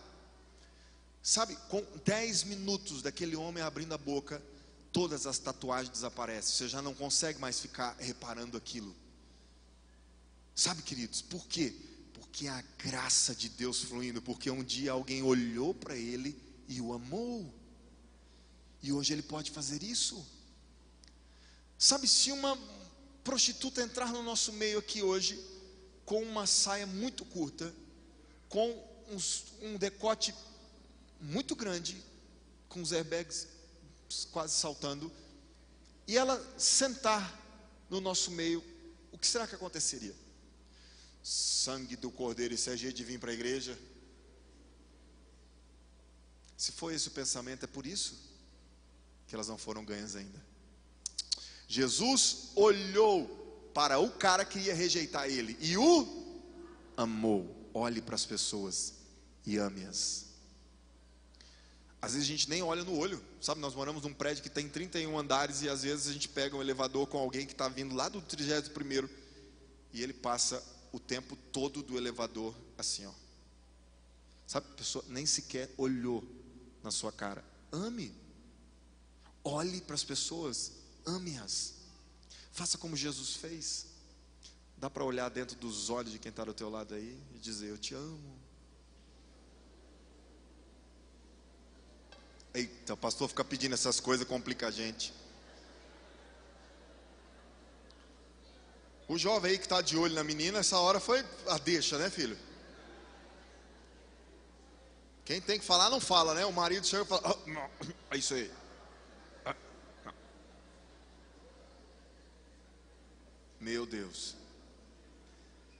Sabe, 1.20 1.56
com 1.68 1.84
10 2.04 2.44
minutos 2.44 3.02
daquele 3.02 3.34
homem 3.34 3.60
abrindo 3.60 3.92
a 3.92 3.98
boca, 3.98 4.40
todas 4.92 5.26
as 5.26 5.40
tatuagens 5.40 5.90
desaparecem. 5.90 6.54
Você 6.54 6.68
já 6.68 6.80
não 6.80 6.94
consegue 6.94 7.40
mais 7.40 7.58
ficar 7.58 7.96
reparando 7.98 8.56
aquilo. 8.56 8.94
Sabe, 10.54 10.82
queridos, 10.82 11.22
por 11.22 11.44
quê? 11.48 11.74
Porque 12.14 12.46
a 12.46 12.62
graça 12.78 13.34
de 13.34 13.48
Deus 13.48 13.82
fluindo, 13.82 14.22
porque 14.22 14.48
um 14.48 14.62
dia 14.62 14.92
alguém 14.92 15.24
olhou 15.24 15.74
para 15.74 15.96
ele 15.96 16.40
e 16.68 16.80
o 16.80 16.92
amou. 16.92 17.58
E 18.82 18.92
hoje 18.92 19.12
ele 19.12 19.22
pode 19.22 19.50
fazer 19.50 19.82
isso. 19.82 20.24
Sabe, 21.78 22.06
se 22.08 22.32
uma 22.32 22.58
prostituta 23.22 23.82
entrar 23.82 24.12
no 24.12 24.22
nosso 24.22 24.52
meio 24.52 24.78
aqui 24.78 25.02
hoje, 25.02 25.42
com 26.04 26.22
uma 26.22 26.46
saia 26.46 26.86
muito 26.86 27.24
curta, 27.24 27.72
com 28.48 28.88
uns, 29.08 29.44
um 29.62 29.76
decote 29.76 30.34
muito 31.20 31.54
grande, 31.54 32.02
com 32.68 32.80
os 32.80 32.92
airbags 32.92 33.46
quase 34.32 34.54
saltando, 34.54 35.12
e 36.06 36.16
ela 36.16 36.42
sentar 36.58 37.38
no 37.88 38.00
nosso 38.00 38.30
meio, 38.30 38.64
o 39.12 39.18
que 39.18 39.26
será 39.26 39.46
que 39.46 39.54
aconteceria? 39.54 40.14
Sangue 41.22 41.96
do 41.96 42.10
Cordeiro, 42.10 42.54
isso 42.54 42.70
é 42.70 42.76
jeito 42.76 42.96
de 42.96 43.04
vir 43.04 43.20
para 43.20 43.30
a 43.30 43.34
igreja? 43.34 43.78
Se 46.56 46.72
for 46.72 46.92
esse 46.92 47.08
o 47.08 47.10
pensamento, 47.10 47.64
é 47.64 47.66
por 47.66 47.86
isso 47.86 48.29
que 49.30 49.36
elas 49.36 49.46
não 49.46 49.56
foram 49.56 49.84
ganhas 49.84 50.16
ainda. 50.16 50.44
Jesus 51.68 52.48
olhou 52.56 53.70
para 53.72 54.00
o 54.00 54.10
cara 54.10 54.44
que 54.44 54.58
ia 54.58 54.74
rejeitar 54.74 55.30
ele 55.30 55.56
e 55.60 55.76
o 55.76 56.04
amou. 56.96 57.56
Olhe 57.72 58.02
para 58.02 58.16
as 58.16 58.26
pessoas 58.26 58.94
e 59.46 59.56
ame-as. 59.56 60.26
Às 62.02 62.14
vezes 62.14 62.26
a 62.26 62.32
gente 62.32 62.50
nem 62.50 62.60
olha 62.60 62.82
no 62.82 62.98
olho, 62.98 63.22
sabe? 63.40 63.60
Nós 63.60 63.72
moramos 63.72 64.02
num 64.02 64.12
prédio 64.12 64.42
que 64.42 64.50
tem 64.50 64.68
31 64.68 65.16
andares 65.16 65.62
e 65.62 65.68
às 65.68 65.84
vezes 65.84 66.08
a 66.08 66.12
gente 66.12 66.28
pega 66.28 66.56
um 66.56 66.60
elevador 66.60 67.06
com 67.06 67.16
alguém 67.16 67.46
que 67.46 67.52
está 67.52 67.68
vindo 67.68 67.94
lá 67.94 68.08
do 68.08 68.20
31 68.20 69.08
e 69.92 70.02
ele 70.02 70.12
passa 70.12 70.60
o 70.90 70.98
tempo 70.98 71.36
todo 71.52 71.84
do 71.84 71.96
elevador 71.96 72.52
assim, 72.76 73.06
ó. 73.06 73.12
Sabe? 74.44 74.66
A 74.72 74.76
pessoa 74.76 75.04
nem 75.08 75.24
sequer 75.24 75.70
olhou 75.78 76.24
na 76.82 76.90
sua 76.90 77.12
cara. 77.12 77.44
Ame. 77.70 78.19
Olhe 79.42 79.80
para 79.80 79.94
as 79.94 80.04
pessoas, 80.04 80.72
ame-as. 81.06 81.74
Faça 82.52 82.76
como 82.76 82.96
Jesus 82.96 83.34
fez. 83.36 83.86
Dá 84.76 84.90
para 84.90 85.04
olhar 85.04 85.28
dentro 85.28 85.56
dos 85.56 85.90
olhos 85.90 86.12
de 86.12 86.18
quem 86.18 86.30
está 86.30 86.44
do 86.44 86.54
teu 86.54 86.68
lado 86.68 86.94
aí 86.94 87.18
e 87.34 87.38
dizer: 87.38 87.68
Eu 87.68 87.78
te 87.78 87.94
amo. 87.94 88.38
Eita, 92.52 92.94
o 92.94 92.96
pastor 92.96 93.28
fica 93.28 93.44
pedindo 93.44 93.74
essas 93.74 94.00
coisas, 94.00 94.26
complica 94.26 94.68
a 94.68 94.70
gente. 94.70 95.12
O 99.06 99.18
jovem 99.18 99.52
aí 99.52 99.58
que 99.58 99.64
está 99.64 99.80
de 99.80 99.96
olho 99.96 100.14
na 100.14 100.24
menina, 100.24 100.58
essa 100.58 100.78
hora 100.78 101.00
foi 101.00 101.24
a 101.48 101.58
deixa, 101.58 101.98
né, 101.98 102.10
filho? 102.10 102.38
Quem 105.24 105.40
tem 105.40 105.58
que 105.58 105.64
falar, 105.64 105.90
não 105.90 106.00
fala, 106.00 106.34
né? 106.34 106.44
O 106.44 106.52
marido 106.52 106.86
chega 106.86 107.04
e 107.04 107.06
fala: 107.06 107.22
oh, 107.24 108.14
É 108.14 108.16
isso 108.16 108.34
aí. 108.34 108.50
Meu 113.60 113.84
Deus. 113.84 114.34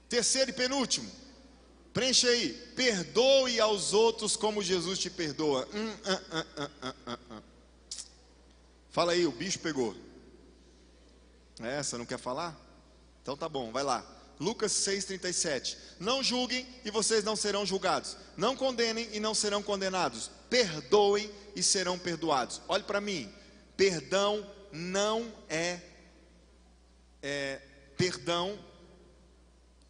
Terceiro 0.09 0.51
e 0.51 0.53
penúltimo. 0.53 1.11
Preenche 1.93 2.29
aí. 2.29 2.53
Perdoe 2.77 3.59
aos 3.61 3.93
outros 3.93 4.37
como 4.37 4.63
Jesus 4.63 4.99
te 4.99 5.09
perdoa. 5.09 5.69
Hum, 5.73 5.91
hum, 5.91 7.19
hum, 7.31 7.41
Fala 8.91 9.13
aí, 9.13 9.27
o 9.27 9.33
bicho 9.33 9.61
pegou. 9.61 9.97
É, 11.61 11.83
você 11.83 11.97
não 11.97 12.07
quer 12.07 12.19
falar? 12.19 12.59
Então 13.23 13.37
tá 13.37 13.49
bom, 13.49 13.71
vai 13.71 13.83
lá. 13.83 14.05
Lucas 14.39 14.73
6,37. 14.73 15.77
Não 15.99 16.23
julguem 16.23 16.67
e 16.85 16.91
vocês 16.91 17.23
não 17.23 17.37
serão 17.37 17.65
julgados. 17.67 18.17
Não 18.37 18.57
condenem 18.57 19.09
e 19.13 19.21
não 19.21 19.35
serão 19.35 19.63
condenados. 19.63 20.31
Perdoem 20.49 21.31
e 21.55 21.63
serão 21.63 21.99
perdoados. 21.99 22.61
Olhe 22.67 22.83
para 22.83 23.01
mim. 23.01 23.31
Perdão 23.77 24.47
não 24.73 25.33
é, 25.49 25.81
é 27.23 27.61
Perdão, 28.00 28.59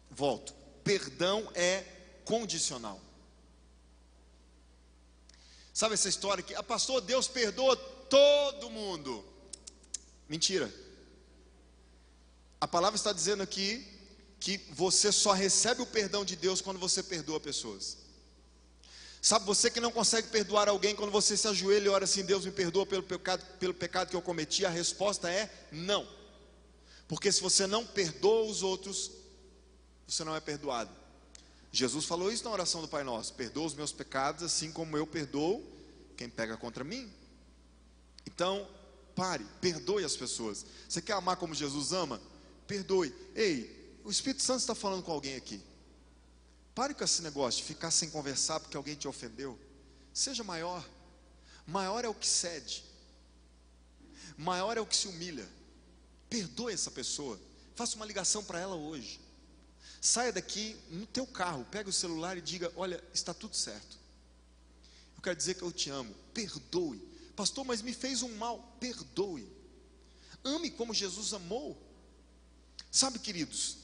volto, 0.09 0.53
perdão 0.83 1.49
é 1.55 1.81
condicional. 2.25 2.99
Sabe 5.73 5.93
essa 5.93 6.09
história 6.09 6.43
que 6.43 6.53
ah, 6.53 6.61
pastor 6.61 6.99
Deus 6.99 7.29
perdoa 7.29 7.77
todo 7.77 8.69
mundo? 8.69 9.23
Mentira. 10.27 10.69
A 12.59 12.67
palavra 12.67 12.97
está 12.97 13.13
dizendo 13.13 13.43
aqui 13.43 13.87
que 14.41 14.57
você 14.71 15.09
só 15.09 15.31
recebe 15.31 15.81
o 15.81 15.85
perdão 15.85 16.25
de 16.25 16.35
Deus 16.35 16.59
quando 16.59 16.81
você 16.81 17.01
perdoa 17.01 17.39
pessoas. 17.39 17.95
Sabe, 19.21 19.45
você 19.45 19.71
que 19.71 19.79
não 19.79 19.89
consegue 19.89 20.27
perdoar 20.27 20.67
alguém 20.67 20.97
quando 20.97 21.11
você 21.11 21.37
se 21.37 21.47
ajoelha 21.47 21.85
e 21.85 21.89
ora 21.89 22.03
assim, 22.03 22.25
Deus 22.25 22.43
me 22.43 22.51
perdoa 22.51 22.85
pelo 22.85 23.03
pecado, 23.03 23.45
pelo 23.57 23.73
pecado 23.73 24.09
que 24.09 24.15
eu 24.17 24.21
cometi, 24.21 24.65
a 24.65 24.69
resposta 24.69 25.31
é 25.31 25.49
não. 25.71 26.19
Porque 27.11 27.29
se 27.29 27.41
você 27.41 27.67
não 27.67 27.85
perdoa 27.85 28.49
os 28.49 28.63
outros, 28.63 29.11
você 30.07 30.23
não 30.23 30.33
é 30.33 30.39
perdoado. 30.39 30.89
Jesus 31.69 32.05
falou 32.05 32.31
isso 32.31 32.45
na 32.45 32.51
oração 32.51 32.79
do 32.79 32.87
Pai 32.87 33.03
Nosso: 33.03 33.33
perdoa 33.33 33.65
os 33.65 33.73
meus 33.73 33.91
pecados, 33.91 34.43
assim 34.43 34.71
como 34.71 34.95
eu 34.95 35.05
perdoo 35.05 35.61
quem 36.15 36.29
pega 36.29 36.55
contra 36.55 36.85
mim. 36.85 37.11
Então, 38.25 38.65
pare, 39.13 39.45
perdoe 39.59 40.05
as 40.05 40.15
pessoas. 40.15 40.65
Você 40.87 41.01
quer 41.01 41.11
amar 41.11 41.35
como 41.35 41.53
Jesus 41.53 41.91
ama? 41.91 42.21
Perdoe. 42.65 43.13
Ei, 43.35 43.99
o 44.05 44.09
Espírito 44.09 44.41
Santo 44.41 44.61
está 44.61 44.73
falando 44.73 45.03
com 45.03 45.11
alguém 45.11 45.35
aqui. 45.35 45.61
Pare 46.73 46.93
com 46.93 47.03
esse 47.03 47.21
negócio 47.21 47.59
de 47.59 47.67
ficar 47.67 47.91
sem 47.91 48.09
conversar 48.09 48.61
porque 48.61 48.77
alguém 48.77 48.95
te 48.95 49.09
ofendeu. 49.09 49.59
Seja 50.13 50.45
maior. 50.45 50.89
Maior 51.67 52.05
é 52.05 52.07
o 52.07 52.15
que 52.15 52.25
cede. 52.25 52.85
Maior 54.37 54.77
é 54.77 54.79
o 54.79 54.85
que 54.85 54.95
se 54.95 55.09
humilha. 55.09 55.45
Perdoe 56.31 56.73
essa 56.73 56.89
pessoa. 56.89 57.37
Faça 57.75 57.97
uma 57.97 58.05
ligação 58.05 58.41
para 58.41 58.57
ela 58.57 58.75
hoje. 58.75 59.19
Saia 59.99 60.31
daqui 60.31 60.77
no 60.89 61.05
teu 61.05 61.27
carro, 61.27 61.67
pega 61.69 61.89
o 61.89 61.93
celular 61.93 62.37
e 62.37 62.41
diga: 62.41 62.71
"Olha, 62.77 63.03
está 63.13 63.33
tudo 63.33 63.53
certo. 63.53 63.99
Eu 65.17 65.21
quero 65.21 65.35
dizer 65.35 65.55
que 65.55 65.61
eu 65.61 65.73
te 65.73 65.89
amo. 65.89 66.15
Perdoe. 66.33 66.99
Pastor, 67.35 67.65
mas 67.65 67.81
me 67.81 67.93
fez 67.93 68.23
um 68.23 68.33
mal. 68.37 68.77
Perdoe. 68.79 69.45
Ame 70.43 70.71
como 70.71 70.93
Jesus 70.93 71.33
amou. 71.33 71.77
Sabe, 72.89 73.19
queridos, 73.19 73.77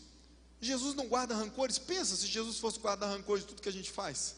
Jesus 0.62 0.96
não 0.96 1.08
guarda 1.08 1.36
rancores. 1.36 1.78
Pensa 1.78 2.16
se 2.16 2.28
Jesus 2.28 2.60
fosse 2.60 2.80
guardar 2.80 3.10
rancores 3.10 3.44
de 3.44 3.50
tudo 3.50 3.62
que 3.62 3.70
a 3.70 3.74
gente 3.74 3.92
faz. 3.92 4.36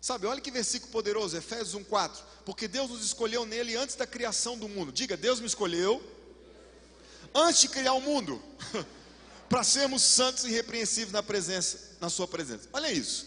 Sabe, 0.00 0.26
olha 0.26 0.40
que 0.40 0.50
versículo 0.50 0.90
poderoso, 0.90 1.36
Efésios 1.36 1.74
1:4. 1.74 2.22
Porque 2.44 2.66
Deus 2.66 2.90
nos 2.90 3.04
escolheu 3.04 3.44
nele 3.44 3.76
antes 3.76 3.96
da 3.96 4.06
criação 4.06 4.56
do 4.56 4.68
mundo. 4.68 4.90
Diga, 4.90 5.16
Deus 5.16 5.40
me 5.40 5.46
escolheu 5.46 6.02
antes 7.34 7.60
de 7.60 7.68
criar 7.68 7.92
o 7.92 8.00
mundo, 8.00 8.42
para 9.48 9.62
sermos 9.62 10.02
santos 10.02 10.44
e 10.44 10.48
irrepreensíveis 10.48 11.12
na 11.12 11.22
presença, 11.22 11.96
na 12.00 12.08
sua 12.08 12.26
presença. 12.26 12.68
Olha 12.72 12.90
isso. 12.90 13.26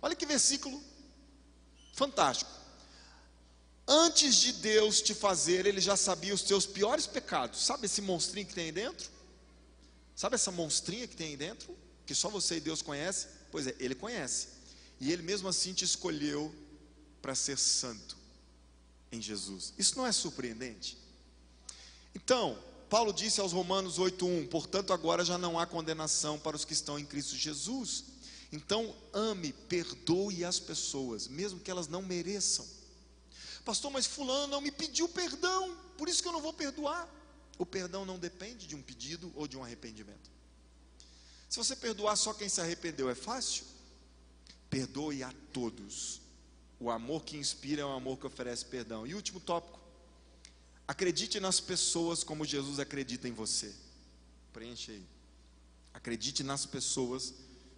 Olha 0.00 0.14
que 0.14 0.24
versículo 0.26 0.82
fantástico. 1.92 2.50
Antes 3.86 4.36
de 4.36 4.52
Deus 4.54 5.02
te 5.02 5.14
fazer, 5.14 5.66
ele 5.66 5.80
já 5.80 5.96
sabia 5.96 6.32
os 6.32 6.42
teus 6.42 6.64
piores 6.64 7.06
pecados. 7.06 7.64
Sabe 7.64 7.84
esse 7.84 8.00
monstrinho 8.00 8.46
que 8.46 8.54
tem 8.54 8.64
aí 8.64 8.72
dentro? 8.72 9.10
Sabe 10.16 10.36
essa 10.36 10.50
monstrinha 10.50 11.06
que 11.06 11.14
tem 11.14 11.28
aí 11.28 11.36
dentro? 11.36 11.76
Que 12.06 12.14
só 12.14 12.30
você 12.30 12.56
e 12.56 12.60
Deus 12.60 12.80
conhece? 12.80 13.28
Pois 13.50 13.66
é, 13.66 13.74
ele 13.78 13.94
conhece. 13.94 14.53
E 15.00 15.12
ele 15.12 15.22
mesmo 15.22 15.48
assim 15.48 15.72
te 15.72 15.84
escolheu 15.84 16.54
para 17.20 17.34
ser 17.34 17.58
santo 17.58 18.16
em 19.10 19.20
Jesus. 19.20 19.72
Isso 19.78 19.96
não 19.96 20.06
é 20.06 20.12
surpreendente? 20.12 20.98
Então, 22.14 22.58
Paulo 22.88 23.12
disse 23.12 23.40
aos 23.40 23.52
Romanos 23.52 23.98
8:1, 23.98 24.48
portanto 24.48 24.92
agora 24.92 25.24
já 25.24 25.36
não 25.36 25.58
há 25.58 25.66
condenação 25.66 26.38
para 26.38 26.56
os 26.56 26.64
que 26.64 26.72
estão 26.72 26.98
em 26.98 27.04
Cristo 27.04 27.36
Jesus. 27.36 28.04
Então, 28.52 28.94
ame, 29.12 29.52
perdoe 29.52 30.44
as 30.44 30.60
pessoas, 30.60 31.26
mesmo 31.26 31.58
que 31.58 31.70
elas 31.70 31.88
não 31.88 32.02
mereçam. 32.02 32.64
Pastor, 33.64 33.90
mas 33.90 34.06
fulano 34.06 34.46
não 34.46 34.60
me 34.60 34.70
pediu 34.70 35.08
perdão, 35.08 35.76
por 35.98 36.08
isso 36.08 36.22
que 36.22 36.28
eu 36.28 36.32
não 36.32 36.40
vou 36.40 36.52
perdoar. 36.52 37.08
O 37.58 37.64
perdão 37.64 38.04
não 38.04 38.18
depende 38.18 38.66
de 38.66 38.76
um 38.76 38.82
pedido 38.82 39.32
ou 39.34 39.48
de 39.48 39.56
um 39.56 39.64
arrependimento. 39.64 40.30
Se 41.48 41.56
você 41.56 41.74
perdoar 41.74 42.16
só 42.16 42.34
quem 42.34 42.48
se 42.48 42.60
arrependeu, 42.60 43.08
é 43.08 43.14
fácil? 43.14 43.64
Perdoe 44.74 45.22
a 45.22 45.32
todos. 45.52 46.20
O 46.80 46.90
amor 46.90 47.24
que 47.24 47.36
inspira 47.36 47.82
é 47.82 47.84
o 47.84 47.92
amor 47.92 48.18
que 48.18 48.26
oferece 48.26 48.64
perdão. 48.64 49.06
E 49.06 49.14
último 49.14 49.38
tópico. 49.38 49.78
Acredite 50.88 51.38
nas 51.38 51.60
pessoas 51.60 52.24
como 52.24 52.44
Jesus 52.44 52.80
acredita 52.80 53.28
em 53.28 53.32
você. 53.32 53.72
Preenche 54.52 54.90
aí. 54.90 55.06
Acredite 55.92 56.42
nas 56.42 56.66
pessoas 56.66 57.34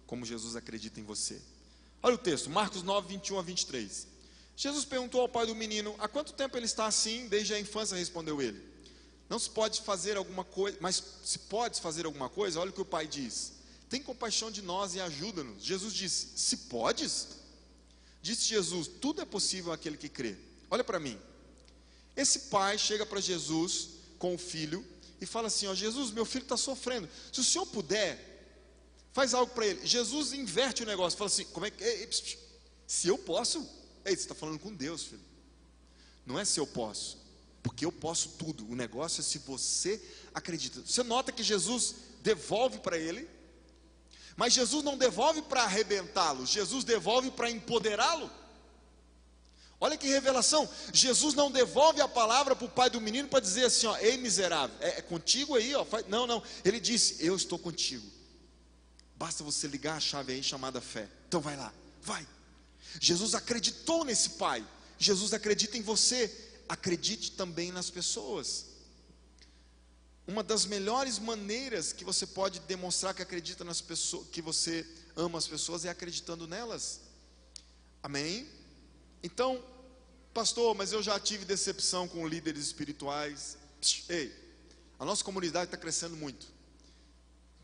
como 0.07 0.25
Jesus 0.25 0.55
acredita 0.55 0.99
em 0.99 1.03
você. 1.03 1.39
Olha 2.01 2.15
o 2.15 2.17
texto, 2.17 2.49
Marcos 2.49 2.81
9, 2.81 3.07
21 3.09 3.37
a 3.37 3.41
23. 3.43 4.07
Jesus 4.55 4.83
perguntou 4.83 5.21
ao 5.21 5.29
pai 5.29 5.45
do 5.45 5.53
menino: 5.53 5.95
Há 5.99 6.07
quanto 6.07 6.33
tempo 6.33 6.57
ele 6.57 6.65
está 6.65 6.87
assim? 6.87 7.27
Desde 7.27 7.53
a 7.53 7.59
infância, 7.59 7.95
respondeu 7.95 8.41
ele. 8.41 8.59
Não 9.29 9.37
se 9.37 9.51
pode 9.51 9.81
fazer 9.81 10.17
alguma 10.17 10.43
coisa, 10.43 10.77
mas 10.81 11.03
se 11.23 11.37
pode 11.39 11.79
fazer 11.79 12.07
alguma 12.07 12.27
coisa, 12.27 12.59
olha 12.59 12.71
o 12.71 12.73
que 12.73 12.81
o 12.81 12.85
pai 12.85 13.05
diz: 13.05 13.53
Tem 13.89 14.01
compaixão 14.01 14.51
de 14.51 14.61
nós 14.61 14.95
e 14.95 14.99
ajuda-nos. 14.99 15.63
Jesus 15.63 15.93
disse: 15.93 16.29
Se 16.35 16.57
podes? 16.57 17.27
Disse 18.21 18.45
Jesus: 18.45 18.87
Tudo 18.87 19.21
é 19.21 19.25
possível 19.25 19.71
àquele 19.71 19.97
que 19.97 20.09
crê. 20.09 20.35
Olha 20.69 20.83
para 20.83 20.99
mim. 20.99 21.19
Esse 22.15 22.39
pai 22.39 22.77
chega 22.77 23.05
para 23.05 23.21
Jesus 23.21 23.89
com 24.17 24.35
o 24.35 24.37
filho 24.37 24.85
e 25.21 25.25
fala 25.25 25.47
assim: 25.47 25.67
Ó, 25.67 25.75
Jesus, 25.75 26.11
meu 26.11 26.25
filho 26.25 26.43
está 26.43 26.57
sofrendo. 26.57 27.09
Se 27.31 27.39
o 27.39 27.43
senhor 27.43 27.65
puder, 27.65 28.19
faz 29.13 29.33
algo 29.33 29.53
para 29.53 29.65
ele. 29.65 29.85
Jesus 29.85 30.33
inverte 30.33 30.83
o 30.83 30.85
negócio, 30.85 31.17
fala 31.17 31.29
assim: 31.29 31.45
Como 31.45 31.65
é 31.65 31.71
que. 31.71 32.09
Se 32.85 33.07
eu 33.07 33.17
posso? 33.17 33.59
Ei, 34.03 34.15
você 34.15 34.21
está 34.21 34.35
falando 34.35 34.59
com 34.59 34.73
Deus, 34.73 35.03
filho. 35.03 35.21
Não 36.25 36.37
é 36.37 36.43
se 36.43 36.59
eu 36.59 36.67
posso 36.67 37.27
porque 37.67 37.83
eu 37.83 37.91
posso 37.91 38.29
tudo. 38.29 38.65
O 38.71 38.75
negócio 38.75 39.19
é 39.19 39.23
se 39.23 39.39
você 39.39 40.01
acredita. 40.33 40.79
Você 40.79 41.03
nota 41.03 41.33
que 41.33 41.43
Jesus 41.43 41.95
devolve 42.23 42.79
para 42.79 42.97
ele, 42.97 43.27
mas 44.37 44.53
Jesus 44.53 44.83
não 44.85 44.97
devolve 44.97 45.41
para 45.41 45.63
arrebentá-lo, 45.63 46.45
Jesus 46.45 46.85
devolve 46.85 47.29
para 47.29 47.51
empoderá-lo. 47.51 48.31
Olha 49.79 49.97
que 49.97 50.07
revelação! 50.07 50.67
Jesus 50.93 51.33
não 51.35 51.51
devolve 51.51 51.99
a 51.99 52.07
palavra 52.07 52.55
para 52.55 52.65
o 52.65 52.69
pai 52.69 52.89
do 52.89 53.01
menino 53.01 53.27
para 53.27 53.41
dizer 53.41 53.65
assim: 53.65 53.87
ó, 53.87 53.97
ei 53.97 54.17
miserável, 54.17 54.75
é, 54.79 54.99
é 54.99 55.01
contigo 55.01 55.55
aí, 55.55 55.75
ó. 55.75 55.85
Não, 56.07 56.25
não. 56.25 56.41
Ele 56.63 56.79
disse: 56.79 57.23
Eu 57.23 57.35
estou 57.35 57.59
contigo. 57.59 58.09
Basta 59.15 59.43
você 59.43 59.67
ligar 59.67 59.97
a 59.97 59.99
chave 59.99 60.33
aí 60.33 60.41
chamada 60.41 60.79
fé. 60.79 61.09
Então 61.27 61.41
vai 61.41 61.55
lá, 61.57 61.73
vai. 62.01 62.25
Jesus 62.99 63.35
acreditou 63.35 64.05
nesse 64.05 64.31
pai. 64.31 64.65
Jesus 64.97 65.33
acredita 65.33 65.77
em 65.77 65.81
você 65.83 66.47
acredite 66.67 67.31
também 67.31 67.71
nas 67.71 67.89
pessoas. 67.89 68.66
Uma 70.27 70.43
das 70.43 70.65
melhores 70.65 71.17
maneiras 71.19 71.93
que 71.93 72.03
você 72.03 72.27
pode 72.27 72.59
demonstrar 72.61 73.13
que 73.13 73.21
acredita 73.21 73.63
nas 73.63 73.79
pessoas, 73.79 74.27
que 74.27 74.41
você 74.41 74.85
ama 75.15 75.37
as 75.37 75.47
pessoas 75.47 75.85
é 75.85 75.89
acreditando 75.89 76.45
nelas. 76.45 76.99
Amém? 78.03 78.45
Então, 79.23 79.63
pastor, 80.33 80.75
mas 80.75 80.91
eu 80.91 81.01
já 81.01 81.17
tive 81.17 81.45
decepção 81.45 82.09
com 82.09 82.27
líderes 82.27 82.65
espirituais. 82.65 83.57
Ei, 84.09 84.35
a 84.99 85.05
nossa 85.05 85.23
comunidade 85.23 85.65
está 85.65 85.77
crescendo 85.77 86.17
muito. 86.17 86.45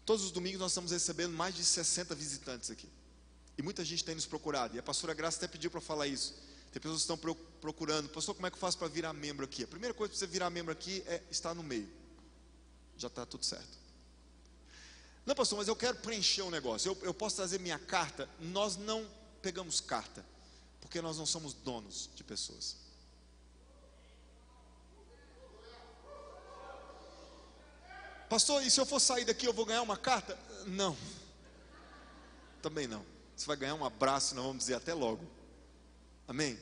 Todos 0.06 0.24
os 0.24 0.32
domingos 0.32 0.60
nós 0.60 0.72
estamos 0.72 0.92
recebendo 0.92 1.34
mais 1.34 1.54
de 1.54 1.66
60 1.66 2.16
visitantes 2.16 2.72
aqui. 2.72 2.88
E 3.58 3.62
muita 3.62 3.84
gente 3.84 4.06
tem 4.06 4.16
nos 4.16 4.26
procurado. 4.26 4.76
E 4.76 4.80
a 4.80 4.84
pastora 4.84 5.14
Graça 5.14 5.38
até 5.38 5.48
pediu 5.48 5.70
para 5.70 5.82
falar 5.82 6.08
isso. 6.08 6.34
Tem 6.72 6.82
pessoas 6.82 7.06
que 7.06 7.14
estão 7.14 7.36
procurando, 7.60 8.08
pastor, 8.08 8.34
como 8.34 8.48
é 8.48 8.50
que 8.50 8.56
eu 8.56 8.60
faço 8.60 8.78
para 8.78 8.88
virar 8.88 9.12
membro 9.12 9.44
aqui? 9.44 9.64
A 9.64 9.68
primeira 9.68 9.94
coisa 9.94 10.12
para 10.12 10.18
você 10.18 10.26
virar 10.26 10.50
membro 10.50 10.72
aqui 10.72 11.04
é 11.06 11.22
estar 11.30 11.54
no 11.54 11.62
meio. 11.62 12.03
Já 13.04 13.08
está 13.08 13.26
tudo 13.26 13.44
certo. 13.44 13.78
Não, 15.26 15.36
pastor, 15.36 15.58
mas 15.58 15.68
eu 15.68 15.76
quero 15.76 15.98
preencher 15.98 16.42
um 16.42 16.50
negócio. 16.50 16.90
Eu, 16.90 16.98
eu 17.08 17.14
posso 17.14 17.36
trazer 17.36 17.60
minha 17.60 17.78
carta? 17.78 18.30
Nós 18.40 18.78
não 18.78 19.06
pegamos 19.42 19.82
carta, 19.82 20.26
porque 20.80 21.02
nós 21.02 21.18
não 21.18 21.26
somos 21.26 21.54
donos 21.54 22.10
de 22.16 22.24
pessoas. 22.24 22.78
Pastor, 28.30 28.64
e 28.64 28.72
se 28.72 28.80
eu 28.80 28.86
for 28.86 29.02
sair 29.02 29.26
daqui 29.26 29.46
eu 29.46 29.52
vou 29.52 29.66
ganhar 29.66 29.82
uma 29.82 29.98
carta? 29.98 30.40
Não. 30.66 30.96
Também 32.62 32.88
não. 32.88 33.06
Você 33.36 33.46
vai 33.46 33.58
ganhar 33.58 33.76
um 33.76 33.84
abraço, 33.84 34.34
nós 34.34 34.46
vamos 34.46 34.60
dizer 34.60 34.76
até 34.76 34.94
logo. 34.94 35.30
Amém? 36.26 36.58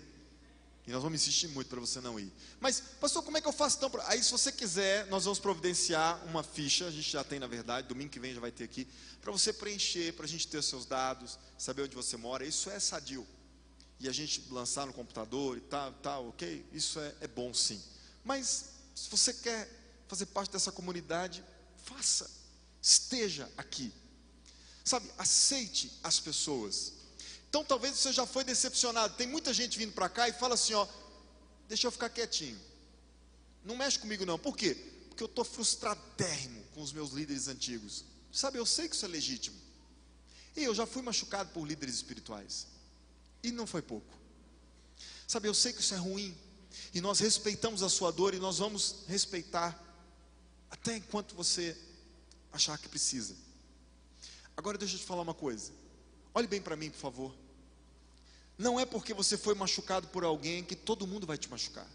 E 0.88 0.92
nós 0.92 1.04
vamos 1.04 1.22
insistir 1.22 1.48
muito 1.50 1.68
para 1.68 1.80
você 1.80 2.02
não 2.02 2.20
ir. 2.20 2.32
Mas, 2.60 2.82
pastor, 3.00 3.24
como 3.24 3.38
é 3.38 3.42
que 3.42 3.48
eu 3.48 3.54
faço 3.54 3.78
então? 3.78 3.92
Aí, 4.06 4.24
se 4.24 4.32
você 4.32 4.52
quiser, 4.52 5.06
nós 5.08 5.26
vamos 5.26 5.40
providenciar 5.40 6.24
uma 6.26 6.42
ficha, 6.42 6.88
a 6.88 6.92
gente 6.92 7.10
já 7.10 7.24
tem 7.24 7.40
na 7.40 7.48
verdade, 7.48 7.88
domingo 7.88 8.10
que 8.10 8.20
vem 8.20 8.34
já 8.34 8.42
vai 8.42 8.52
ter 8.52 8.64
aqui, 8.64 8.88
para 9.22 9.32
você 9.32 9.54
preencher, 9.54 10.14
para 10.14 10.26
a 10.26 10.28
gente 10.28 10.48
ter 10.48 10.58
os 10.58 10.66
seus 10.66 10.86
dados, 10.86 11.38
saber 11.58 11.84
onde 11.84 11.96
você 11.96 12.18
mora. 12.18 12.44
Isso 12.44 12.70
é 12.70 12.80
sadio. 12.80 13.28
E 14.00 14.10
a 14.10 14.12
gente 14.12 14.44
lançar 14.50 14.88
no 14.88 14.94
computador 14.94 15.58
e 15.58 15.62
tal, 15.62 15.94
tal, 15.94 16.28
ok? 16.30 16.66
Isso 16.74 17.00
é, 17.00 17.16
é 17.22 17.28
bom 17.28 17.54
sim. 17.54 17.80
Mas, 18.24 18.66
se 18.96 19.10
você 19.10 19.34
quer 19.34 19.70
fazer 20.08 20.26
parte 20.26 20.52
dessa 20.52 20.72
comunidade, 20.72 21.44
faça. 21.86 22.30
Esteja 22.82 23.48
aqui. 23.56 23.94
Sabe, 24.84 25.08
aceite 25.18 25.92
as 26.04 26.20
pessoas. 26.20 26.94
Então 27.52 27.66
talvez 27.66 27.98
você 27.98 28.14
já 28.14 28.26
foi 28.26 28.46
decepcionado. 28.46 29.18
Tem 29.18 29.28
muita 29.28 29.54
gente 29.54 29.78
vindo 29.78 29.92
para 29.92 30.08
cá 30.08 30.30
e 30.30 30.32
fala 30.32 30.54
assim: 30.54 30.74
ó, 30.74 30.88
deixa 31.68 31.86
eu 31.86 31.92
ficar 31.92 32.10
quietinho. 32.10 32.58
Não 33.66 33.76
mexe 33.76 34.00
comigo 34.00 34.26
não. 34.26 34.40
Por 34.40 34.56
quê? 34.56 34.74
Porque 35.10 35.22
eu 35.22 35.28
estou 35.28 35.44
frustradérrimo 35.44 36.64
com 36.74 36.82
os 36.82 36.94
meus 36.94 37.12
líderes 37.12 37.50
antigos. 37.50 38.06
Sabe, 38.32 38.58
eu 38.58 38.66
sei 38.66 38.88
que 38.88 38.96
isso 38.96 39.04
é 39.04 39.10
legítimo. 39.10 39.60
E 40.56 40.64
eu 40.64 40.74
já 40.74 40.86
fui 40.86 41.02
machucado 41.02 41.50
por 41.50 41.68
líderes 41.68 41.96
espirituais. 41.96 42.68
E 43.44 43.52
não 43.52 43.68
foi 43.68 43.82
pouco. 43.82 44.18
Sabe, 45.28 45.50
eu 45.50 45.54
sei 45.54 45.74
que 45.74 45.82
isso 45.82 45.94
é 45.94 45.98
ruim. 45.98 46.34
E 46.94 47.02
nós 47.02 47.20
respeitamos 47.20 47.84
a 47.84 47.90
sua 47.90 48.12
dor 48.12 48.34
e 48.34 48.40
nós 48.40 48.60
vamos 48.60 49.04
respeitar 49.10 49.78
até 50.70 50.96
enquanto 50.96 51.36
você 51.36 51.78
achar 52.54 52.78
que 52.78 52.88
precisa. 52.88 53.36
Agora 54.56 54.78
deixa 54.78 54.96
eu 54.96 55.00
te 55.00 55.06
falar 55.06 55.24
uma 55.24 55.34
coisa. 55.34 55.74
Olhe 56.34 56.48
bem 56.48 56.62
para 56.62 56.78
mim, 56.78 56.90
por 56.90 57.00
favor. 57.00 57.41
Não 58.62 58.80
é 58.80 58.86
porque 58.86 59.12
você 59.12 59.40
foi 59.40 59.56
machucado 59.56 60.08
por 60.10 60.24
alguém 60.24 60.64
que 60.64 60.76
todo 60.76 61.08
mundo 61.08 61.26
vai 61.26 61.36
te 61.36 61.50
machucar. 61.50 61.88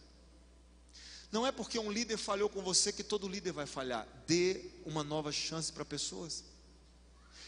Não 1.30 1.46
é 1.46 1.52
porque 1.52 1.78
um 1.78 1.92
líder 1.92 2.16
falhou 2.16 2.48
com 2.48 2.60
você 2.60 2.92
que 2.92 3.04
todo 3.04 3.28
líder 3.28 3.52
vai 3.52 3.66
falhar. 3.66 4.04
Dê 4.26 4.64
uma 4.84 5.04
nova 5.04 5.30
chance 5.30 5.72
para 5.72 5.84
pessoas. 5.84 6.42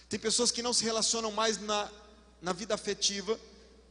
Tem 0.09 0.21
pessoas 0.21 0.53
que 0.53 0.63
não 0.63 0.73
se 0.73 0.85
relacionam 0.85 1.33
mais 1.33 1.61
na, 1.61 1.91
na 2.41 2.53
vida 2.53 2.77
afetiva, 2.77 3.37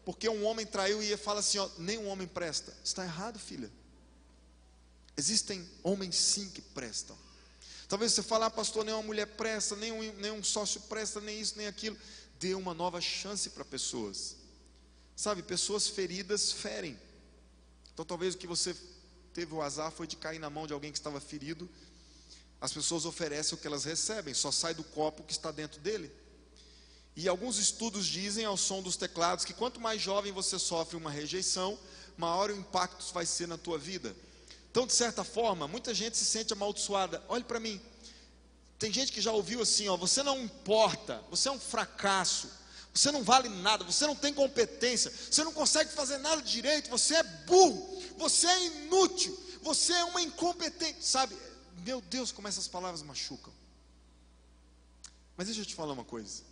porque 0.06 0.30
um 0.30 0.46
homem 0.46 0.66
traiu 0.66 1.04
e 1.04 1.18
fala 1.18 1.42
assim: 1.42 1.58
ó, 1.58 1.70
nem 1.78 1.98
um 1.98 2.08
homem 2.08 2.26
presta. 2.26 2.74
Está 2.82 3.04
errado, 3.04 3.38
filha. 3.38 3.70
Existem 5.18 5.70
homens 5.84 6.16
sim 6.16 6.50
que 6.50 6.62
prestam. 6.62 7.18
Talvez 7.90 8.14
você 8.14 8.24
fale, 8.24 8.46
ah, 8.46 8.50
pastor, 8.50 8.86
nem 8.86 8.94
uma 8.94 9.04
mulher 9.04 9.26
presta, 9.26 9.76
nem 9.76 9.92
um, 9.92 10.14
nem 10.14 10.32
um 10.32 10.42
sócio 10.44 10.80
presta, 10.82 11.20
nem 11.20 11.38
isso, 11.38 11.56
nem 11.58 11.68
aquilo. 11.68 11.98
Dê 12.40 12.54
uma 12.54 12.74
nova 12.74 13.02
chance 13.02 13.50
para 13.50 13.66
pessoas. 13.66 14.37
Sabe, 15.18 15.42
pessoas 15.42 15.88
feridas 15.88 16.52
ferem. 16.52 16.96
Então 17.92 18.06
talvez 18.06 18.36
o 18.36 18.38
que 18.38 18.46
você 18.46 18.76
teve 19.34 19.52
o 19.52 19.64
azar 19.64 19.92
foi 19.92 20.06
de 20.06 20.16
cair 20.16 20.38
na 20.38 20.48
mão 20.48 20.68
de 20.68 20.74
alguém 20.74 20.92
que 20.92 20.98
estava 21.00 21.20
ferido. 21.20 21.68
As 22.62 22.72
pessoas 22.72 23.04
oferecem 23.04 23.58
o 23.58 23.60
que 23.60 23.66
elas 23.66 23.84
recebem, 23.84 24.36
só 24.36 24.52
sai 24.52 24.76
do 24.76 24.84
copo 24.84 25.24
que 25.24 25.32
está 25.32 25.50
dentro 25.50 25.82
dele. 25.82 26.12
E 27.16 27.28
alguns 27.28 27.58
estudos 27.58 28.06
dizem 28.06 28.46
ao 28.46 28.56
som 28.56 28.80
dos 28.80 28.96
teclados 28.96 29.44
que 29.44 29.54
quanto 29.54 29.82
mais 29.82 30.00
jovem 30.00 30.32
você 30.32 30.60
sofre 30.60 30.96
uma 30.96 31.10
rejeição, 31.10 31.80
maior 32.16 32.52
o 32.52 32.56
impacto 32.56 33.04
vai 33.12 33.26
ser 33.26 33.48
na 33.48 33.58
tua 33.58 33.80
vida. 33.80 34.16
Então, 34.70 34.86
de 34.86 34.94
certa 34.94 35.24
forma, 35.24 35.68
muita 35.68 35.96
gente 35.96 36.16
se 36.16 36.26
sente 36.26 36.54
amaldiçoada. 36.54 37.24
Olhe 37.28 37.44
para 37.44 37.60
mim. 37.60 37.82
Tem 38.78 38.94
gente 38.94 39.12
que 39.12 39.20
já 39.20 39.32
ouviu 39.32 39.64
assim, 39.64 39.88
ó, 39.88 39.98
você 39.98 40.22
não 40.22 40.40
importa, 40.44 41.24
você 41.32 41.50
é 41.50 41.52
um 41.52 41.60
fracasso, 41.60 42.52
você 42.98 43.12
não 43.12 43.24
vale 43.24 43.50
nada, 43.50 43.84
você 43.84 44.06
não 44.08 44.16
tem 44.16 44.34
competência, 44.34 45.12
você 45.12 45.44
não 45.44 45.54
consegue 45.54 45.92
fazer 45.92 46.18
nada 46.18 46.42
direito, 46.42 46.90
você 46.90 47.16
é 47.16 47.24
burro 47.24 47.98
você 48.18 48.48
é 48.48 48.66
inútil, 48.66 49.38
você 49.62 49.94
é 49.94 50.04
uma 50.06 50.22
incompetente, 50.22 51.06
sabe? 51.06 51.38
Meu 51.86 52.02
Deus, 52.02 52.32
como 52.32 52.48
essas 52.48 52.68
palavras 52.68 53.04
machucam. 53.04 53.54
Mas 55.38 55.48
deixa 55.48 55.62
eu 55.62 55.66
te 55.66 55.76
falar 55.76 55.94
uma 55.94 56.04
coisa. 56.04 56.44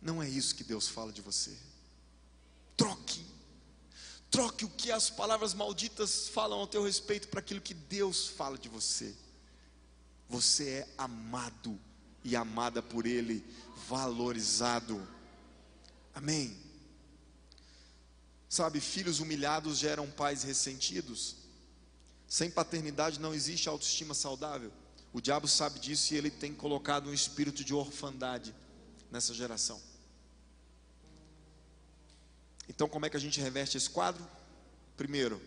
Não 0.00 0.22
é 0.22 0.28
isso 0.28 0.54
que 0.54 0.62
Deus 0.62 0.88
fala 0.88 1.12
de 1.12 1.20
você. 1.20 1.56
Troque. 2.76 3.26
Troque 4.30 4.64
o 4.64 4.70
que 4.70 4.92
as 4.92 5.10
palavras 5.10 5.52
malditas 5.52 6.28
falam 6.28 6.60
ao 6.60 6.66
teu 6.66 6.84
respeito 6.84 7.28
para 7.28 7.40
aquilo 7.40 7.60
que 7.60 7.74
Deus 7.74 8.28
fala 8.28 8.56
de 8.56 8.68
você. 8.68 9.14
Você 10.28 10.68
é 10.68 10.88
amado 10.96 11.78
e 12.26 12.34
amada 12.34 12.82
por 12.82 13.06
Ele, 13.06 13.44
valorizado. 13.88 15.06
Amém. 16.12 16.56
Sabe, 18.48 18.80
filhos 18.80 19.20
humilhados 19.20 19.78
geram 19.78 20.10
pais 20.10 20.42
ressentidos. 20.42 21.36
Sem 22.28 22.50
paternidade 22.50 23.20
não 23.20 23.32
existe 23.32 23.68
autoestima 23.68 24.12
saudável. 24.12 24.72
O 25.12 25.20
diabo 25.20 25.46
sabe 25.46 25.78
disso 25.78 26.12
e 26.12 26.16
ele 26.16 26.30
tem 26.30 26.52
colocado 26.52 27.08
um 27.08 27.14
espírito 27.14 27.62
de 27.62 27.72
orfandade 27.72 28.52
nessa 29.10 29.32
geração. 29.32 29.80
Então, 32.68 32.88
como 32.88 33.06
é 33.06 33.10
que 33.10 33.16
a 33.16 33.20
gente 33.20 33.40
reverte 33.40 33.76
esse 33.76 33.88
quadro? 33.88 34.26
Primeiro, 34.96 35.40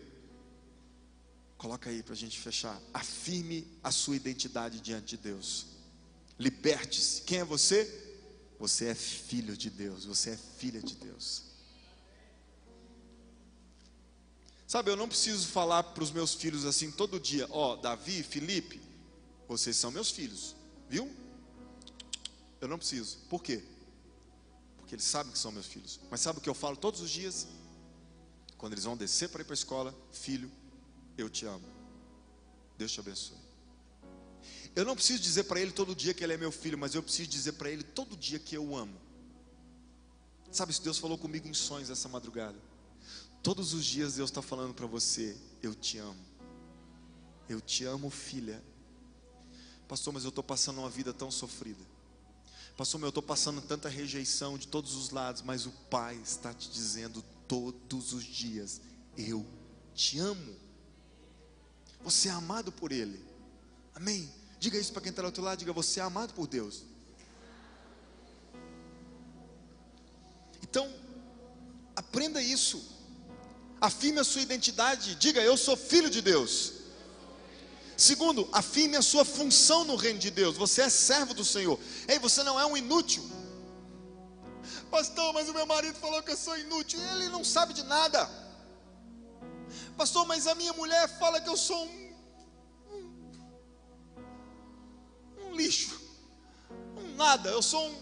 coloca 1.58 1.90
aí 1.90 2.02
para 2.02 2.14
a 2.14 2.16
gente 2.16 2.40
fechar. 2.40 2.80
Afirme 2.94 3.66
a 3.84 3.90
sua 3.90 4.16
identidade 4.16 4.80
diante 4.80 5.16
de 5.16 5.18
Deus. 5.18 5.79
Liberte-se. 6.40 7.20
Quem 7.20 7.40
é 7.40 7.44
você? 7.44 7.84
Você 8.58 8.86
é 8.86 8.94
filho 8.94 9.54
de 9.54 9.68
Deus. 9.68 10.06
Você 10.06 10.30
é 10.30 10.36
filha 10.36 10.80
de 10.80 10.94
Deus. 10.94 11.42
Sabe, 14.66 14.90
eu 14.90 14.96
não 14.96 15.06
preciso 15.06 15.48
falar 15.48 15.82
para 15.82 16.02
os 16.02 16.10
meus 16.10 16.32
filhos 16.32 16.64
assim 16.64 16.90
todo 16.90 17.20
dia: 17.20 17.46
Ó, 17.50 17.74
oh, 17.74 17.76
Davi, 17.76 18.22
Felipe, 18.22 18.80
vocês 19.46 19.76
são 19.76 19.90
meus 19.90 20.10
filhos, 20.10 20.56
viu? 20.88 21.14
Eu 22.58 22.68
não 22.68 22.78
preciso. 22.78 23.18
Por 23.28 23.42
quê? 23.42 23.62
Porque 24.78 24.94
eles 24.94 25.04
sabem 25.04 25.32
que 25.32 25.38
são 25.38 25.52
meus 25.52 25.66
filhos. 25.66 26.00
Mas 26.10 26.20
sabe 26.20 26.38
o 26.38 26.42
que 26.42 26.48
eu 26.48 26.54
falo 26.54 26.76
todos 26.76 27.02
os 27.02 27.10
dias? 27.10 27.48
Quando 28.56 28.72
eles 28.72 28.84
vão 28.84 28.96
descer 28.96 29.28
para 29.28 29.42
ir 29.42 29.44
para 29.44 29.52
a 29.52 29.60
escola: 29.60 29.94
Filho, 30.10 30.50
eu 31.18 31.28
te 31.28 31.44
amo. 31.44 31.66
Deus 32.78 32.92
te 32.92 33.00
abençoe. 33.00 33.49
Eu 34.74 34.84
não 34.84 34.94
preciso 34.94 35.20
dizer 35.20 35.44
para 35.44 35.60
ele 35.60 35.72
todo 35.72 35.94
dia 35.94 36.14
que 36.14 36.22
ele 36.22 36.34
é 36.34 36.36
meu 36.36 36.52
filho, 36.52 36.78
mas 36.78 36.94
eu 36.94 37.02
preciso 37.02 37.28
dizer 37.28 37.52
para 37.52 37.70
ele 37.70 37.82
todo 37.82 38.16
dia 38.16 38.38
que 38.38 38.56
eu 38.56 38.64
o 38.64 38.76
amo. 38.76 39.00
Sabe, 40.50 40.72
se 40.72 40.82
Deus 40.82 40.98
falou 40.98 41.18
comigo 41.18 41.46
em 41.48 41.54
sonhos 41.54 41.90
essa 41.90 42.08
madrugada. 42.08 42.58
Todos 43.42 43.72
os 43.72 43.84
dias 43.84 44.14
Deus 44.14 44.30
está 44.30 44.42
falando 44.42 44.74
para 44.74 44.86
você: 44.86 45.36
Eu 45.62 45.74
te 45.74 45.98
amo. 45.98 46.20
Eu 47.48 47.60
te 47.60 47.84
amo, 47.84 48.10
filha. 48.10 48.62
Pastor, 49.88 50.12
mas 50.12 50.24
eu 50.24 50.28
estou 50.28 50.44
passando 50.44 50.78
uma 50.78 50.90
vida 50.90 51.12
tão 51.12 51.30
sofrida. 51.30 51.84
Pastor, 52.76 53.00
mas 53.00 53.06
eu 53.06 53.10
estou 53.10 53.22
passando 53.22 53.60
tanta 53.60 53.88
rejeição 53.88 54.56
de 54.56 54.68
todos 54.68 54.94
os 54.94 55.10
lados, 55.10 55.42
mas 55.42 55.66
o 55.66 55.70
Pai 55.90 56.16
está 56.16 56.54
te 56.54 56.70
dizendo 56.70 57.24
todos 57.48 58.12
os 58.12 58.24
dias: 58.24 58.80
Eu 59.16 59.44
te 59.94 60.18
amo. 60.18 60.56
Você 62.02 62.28
é 62.28 62.32
amado 62.32 62.70
por 62.70 62.92
Ele. 62.92 63.22
Amém? 63.94 64.39
Diga 64.60 64.78
isso 64.78 64.92
para 64.92 65.02
quem 65.02 65.10
está 65.10 65.22
do 65.22 65.26
outro 65.26 65.42
lado: 65.42 65.58
diga, 65.58 65.72
você 65.72 65.98
é 66.00 66.02
amado 66.02 66.34
por 66.34 66.46
Deus. 66.46 66.82
Então, 70.62 70.86
aprenda 71.96 72.40
isso. 72.42 72.78
Afirme 73.80 74.20
a 74.20 74.24
sua 74.24 74.42
identidade, 74.42 75.14
diga 75.14 75.40
eu 75.40 75.56
sou 75.56 75.76
filho 75.76 76.10
de 76.10 76.20
Deus. 76.20 76.74
Segundo, 77.96 78.48
afirme 78.52 78.96
a 78.96 79.02
sua 79.02 79.24
função 79.24 79.84
no 79.84 79.96
reino 79.96 80.18
de 80.18 80.30
Deus. 80.30 80.56
Você 80.56 80.82
é 80.82 80.90
servo 80.90 81.32
do 81.32 81.44
Senhor. 81.44 81.78
Ei, 82.06 82.18
você 82.18 82.42
não 82.42 82.60
é 82.60 82.66
um 82.66 82.76
inútil. 82.76 83.24
Pastor, 84.90 85.32
mas 85.32 85.48
o 85.48 85.54
meu 85.54 85.66
marido 85.66 85.96
falou 85.98 86.22
que 86.22 86.32
eu 86.32 86.36
sou 86.36 86.58
inútil. 86.58 87.00
Ele 87.14 87.28
não 87.30 87.42
sabe 87.42 87.72
de 87.72 87.82
nada. 87.84 88.28
Pastor, 89.96 90.26
mas 90.26 90.46
a 90.46 90.54
minha 90.54 90.72
mulher 90.74 91.08
fala 91.18 91.40
que 91.40 91.48
eu 91.48 91.56
sou 91.56 91.84
um, 91.86 92.09
um 95.50 95.56
lixo. 95.56 96.00
Um 96.96 97.16
nada. 97.16 97.50
Eu 97.50 97.62
sou 97.62 97.88
um. 97.88 97.94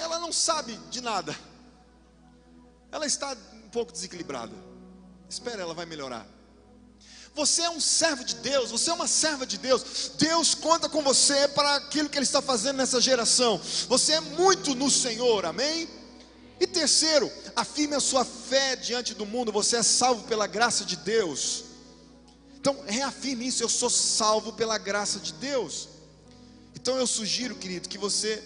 Ela 0.00 0.18
não 0.18 0.32
sabe 0.32 0.76
de 0.90 1.00
nada. 1.00 1.36
Ela 2.90 3.06
está 3.06 3.36
um 3.52 3.68
pouco 3.68 3.92
desequilibrada. 3.92 4.54
Espera, 5.28 5.62
ela 5.62 5.74
vai 5.74 5.86
melhorar. 5.86 6.26
Você 7.34 7.62
é 7.62 7.70
um 7.70 7.80
servo 7.80 8.24
de 8.24 8.36
Deus, 8.36 8.70
você 8.70 8.90
é 8.90 8.92
uma 8.92 9.08
serva 9.08 9.44
de 9.44 9.58
Deus. 9.58 10.12
Deus 10.16 10.54
conta 10.54 10.88
com 10.88 11.02
você 11.02 11.48
para 11.48 11.74
aquilo 11.74 12.08
que 12.08 12.16
Ele 12.16 12.24
está 12.24 12.40
fazendo 12.40 12.76
nessa 12.76 13.00
geração. 13.00 13.60
Você 13.88 14.12
é 14.12 14.20
muito 14.20 14.74
no 14.74 14.88
Senhor, 14.88 15.44
amém? 15.44 15.88
E 16.60 16.66
terceiro, 16.66 17.30
afirme 17.56 17.96
a 17.96 18.00
sua 18.00 18.24
fé 18.24 18.76
diante 18.76 19.12
do 19.14 19.26
mundo. 19.26 19.50
Você 19.50 19.76
é 19.76 19.82
salvo 19.82 20.22
pela 20.28 20.46
graça 20.46 20.84
de 20.84 20.96
Deus. 20.96 21.64
Então, 22.54 22.78
reafirme 22.86 23.48
isso: 23.48 23.64
eu 23.64 23.68
sou 23.68 23.90
salvo 23.90 24.52
pela 24.52 24.78
graça 24.78 25.18
de 25.18 25.32
Deus. 25.32 25.88
Então, 26.84 26.98
eu 26.98 27.06
sugiro, 27.06 27.54
querido, 27.54 27.88
que 27.88 27.96
você 27.96 28.44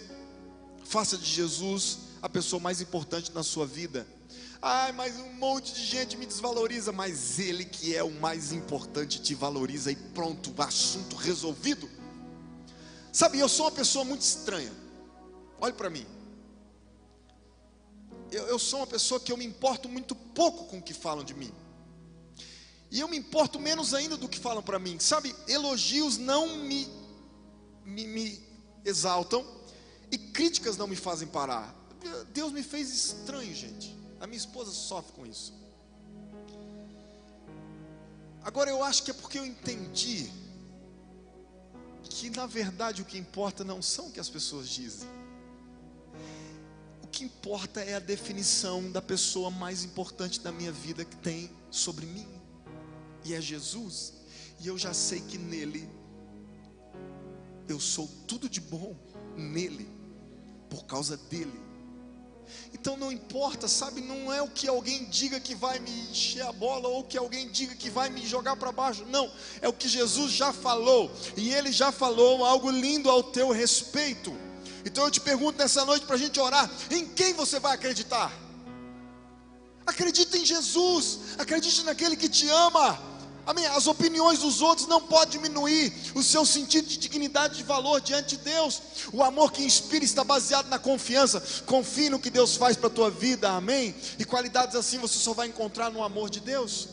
faça 0.85 1.17
de 1.17 1.25
Jesus 1.25 1.97
a 2.21 2.29
pessoa 2.29 2.57
mais 2.57 2.79
importante 2.79 3.33
na 3.33 3.43
sua 3.43 3.67
vida. 3.67 4.07
Ai, 4.61 4.93
mas 4.93 5.17
um 5.17 5.33
monte 5.33 5.73
de 5.73 5.85
gente 5.85 6.15
me 6.15 6.25
desvaloriza, 6.25 6.93
mas 6.93 7.37
ele 7.37 7.65
que 7.65 7.93
é 7.93 8.01
o 8.01 8.09
mais 8.09 8.53
importante 8.53 9.21
te 9.21 9.35
valoriza 9.35 9.91
e 9.91 9.95
pronto, 9.97 10.53
assunto 10.57 11.17
resolvido. 11.17 11.89
Sabe, 13.11 13.39
eu 13.39 13.49
sou 13.49 13.65
uma 13.65 13.73
pessoa 13.73 14.05
muito 14.05 14.21
estranha. 14.21 14.71
Olhe 15.59 15.73
para 15.73 15.89
mim. 15.89 16.05
Eu, 18.31 18.47
eu 18.47 18.57
sou 18.57 18.79
uma 18.79 18.87
pessoa 18.87 19.19
que 19.19 19.33
eu 19.33 19.35
me 19.35 19.45
importo 19.45 19.89
muito 19.89 20.15
pouco 20.15 20.63
com 20.67 20.77
o 20.77 20.81
que 20.81 20.93
falam 20.93 21.25
de 21.25 21.33
mim. 21.33 21.51
E 22.89 23.01
eu 23.01 23.09
me 23.09 23.17
importo 23.17 23.59
menos 23.59 23.93
ainda 23.93 24.15
do 24.15 24.29
que 24.29 24.39
falam 24.39 24.63
para 24.63 24.79
mim. 24.79 24.97
Sabe, 24.97 25.35
elogios 25.45 26.17
não 26.17 26.55
me, 26.59 26.87
me, 27.89 28.07
me 28.07 28.43
exaltam 28.85 29.45
e 30.11 30.17
críticas 30.17 30.77
não 30.77 30.87
me 30.87 30.95
fazem 30.95 31.27
parar. 31.27 31.75
Deus 32.33 32.51
me 32.51 32.63
fez 32.63 32.89
estranho, 32.89 33.53
gente. 33.53 33.95
A 34.19 34.27
minha 34.27 34.37
esposa 34.37 34.71
sofre 34.71 35.13
com 35.13 35.25
isso. 35.25 35.53
Agora 38.43 38.69
eu 38.69 38.83
acho 38.83 39.03
que 39.03 39.11
é 39.11 39.13
porque 39.13 39.37
eu 39.37 39.45
entendi 39.45 40.31
que 42.03 42.29
na 42.29 42.45
verdade 42.45 43.01
o 43.01 43.05
que 43.05 43.17
importa 43.17 43.63
não 43.63 43.81
são 43.81 44.07
o 44.07 44.11
que 44.11 44.19
as 44.19 44.29
pessoas 44.29 44.67
dizem. 44.69 45.07
O 47.03 47.07
que 47.07 47.23
importa 47.23 47.81
é 47.81 47.95
a 47.95 47.99
definição 47.99 48.91
da 48.91 49.01
pessoa 49.01 49.51
mais 49.51 49.83
importante 49.83 50.39
da 50.39 50.51
minha 50.51 50.71
vida 50.71 51.03
que 51.03 51.15
tem 51.17 51.51
sobre 51.69 52.05
mim. 52.05 52.27
E 53.25 53.33
é 53.33 53.41
Jesus. 53.41 54.13
E 54.59 54.67
eu 54.67 54.77
já 54.77 54.93
sei 54.93 55.19
que 55.19 55.37
nele 55.37 55.89
eu 57.69 57.79
sou 57.79 58.09
tudo 58.27 58.49
de 58.49 58.59
bom 58.59 58.95
nele 59.35 59.87
por 60.69 60.85
causa 60.85 61.15
dele. 61.15 61.69
Então 62.73 62.97
não 62.97 63.11
importa, 63.11 63.67
sabe? 63.67 64.01
Não 64.01 64.33
é 64.33 64.41
o 64.41 64.47
que 64.47 64.67
alguém 64.67 65.05
diga 65.05 65.39
que 65.39 65.53
vai 65.53 65.79
me 65.79 65.91
encher 66.09 66.41
a 66.41 66.51
bola 66.51 66.87
ou 66.87 67.03
que 67.03 67.17
alguém 67.17 67.47
diga 67.49 67.75
que 67.75 67.89
vai 67.89 68.09
me 68.09 68.25
jogar 68.25 68.55
para 68.55 68.71
baixo. 68.71 69.05
Não, 69.05 69.31
é 69.61 69.67
o 69.67 69.73
que 69.73 69.87
Jesus 69.87 70.31
já 70.31 70.51
falou. 70.51 71.11
E 71.37 71.53
ele 71.53 71.71
já 71.71 71.91
falou 71.91 72.43
algo 72.43 72.69
lindo 72.69 73.09
ao 73.09 73.23
teu 73.23 73.51
respeito. 73.51 74.35
Então 74.83 75.05
eu 75.05 75.11
te 75.11 75.21
pergunto 75.21 75.57
nessa 75.57 75.85
noite 75.85 76.05
para 76.05 76.15
a 76.15 76.19
gente 76.19 76.39
orar: 76.39 76.69
em 76.89 77.05
quem 77.07 77.33
você 77.33 77.59
vai 77.59 77.73
acreditar? 77.75 78.31
Acredite 79.85 80.37
em 80.37 80.45
Jesus, 80.45 81.19
acredite 81.37 81.83
naquele 81.83 82.15
que 82.15 82.29
te 82.29 82.47
ama. 82.49 83.08
Amém. 83.49 83.65
As 83.65 83.87
opiniões 83.87 84.37
dos 84.37 84.61
outros 84.61 84.87
não 84.87 85.01
podem 85.01 85.41
diminuir 85.41 85.91
o 86.13 86.21
seu 86.21 86.45
sentido 86.45 86.87
de 86.87 86.99
dignidade 86.99 87.59
e 87.59 87.63
valor 87.63 87.99
diante 87.99 88.37
de 88.37 88.43
Deus. 88.43 88.79
O 89.11 89.23
amor 89.23 89.51
que 89.51 89.63
inspira 89.63 90.05
está 90.05 90.23
baseado 90.23 90.69
na 90.69 90.77
confiança. 90.77 91.41
Confie 91.65 92.11
no 92.11 92.19
que 92.19 92.29
Deus 92.29 92.55
faz 92.55 92.77
para 92.77 92.85
a 92.85 92.91
tua 92.91 93.09
vida. 93.09 93.49
Amém. 93.49 93.95
E 94.19 94.23
qualidades 94.23 94.75
assim 94.75 94.99
você 94.99 95.17
só 95.17 95.33
vai 95.33 95.47
encontrar 95.47 95.89
no 95.89 96.03
amor 96.03 96.29
de 96.29 96.39
Deus. 96.39 96.89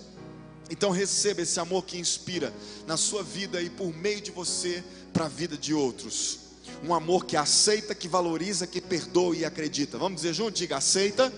Então 0.70 0.90
receba 0.90 1.42
esse 1.42 1.60
amor 1.60 1.84
que 1.84 1.98
inspira 1.98 2.50
na 2.86 2.96
sua 2.96 3.22
vida 3.22 3.60
e 3.60 3.68
por 3.68 3.94
meio 3.94 4.22
de 4.22 4.30
você 4.30 4.82
para 5.12 5.26
a 5.26 5.28
vida 5.28 5.58
de 5.58 5.74
outros. 5.74 6.38
Um 6.82 6.94
amor 6.94 7.26
que 7.26 7.36
aceita, 7.36 7.94
que 7.94 8.08
valoriza, 8.08 8.66
que 8.66 8.80
perdoa 8.80 9.36
e 9.36 9.44
acredita. 9.44 9.98
Vamos 9.98 10.22
dizer 10.22 10.32
junto? 10.32 10.56
Diga 10.56 10.78
aceita, 10.78 11.30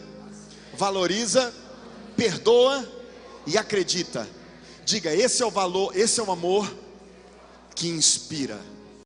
valoriza, 0.74 1.52
perdoa 2.16 2.88
e 3.48 3.58
acredita. 3.58 4.37
Diga, 4.88 5.14
esse 5.14 5.42
é 5.42 5.46
o 5.46 5.50
valor, 5.50 5.94
esse 5.94 6.18
é 6.18 6.22
o 6.22 6.32
amor 6.32 6.74
que 7.74 7.88
inspira. 7.88 8.58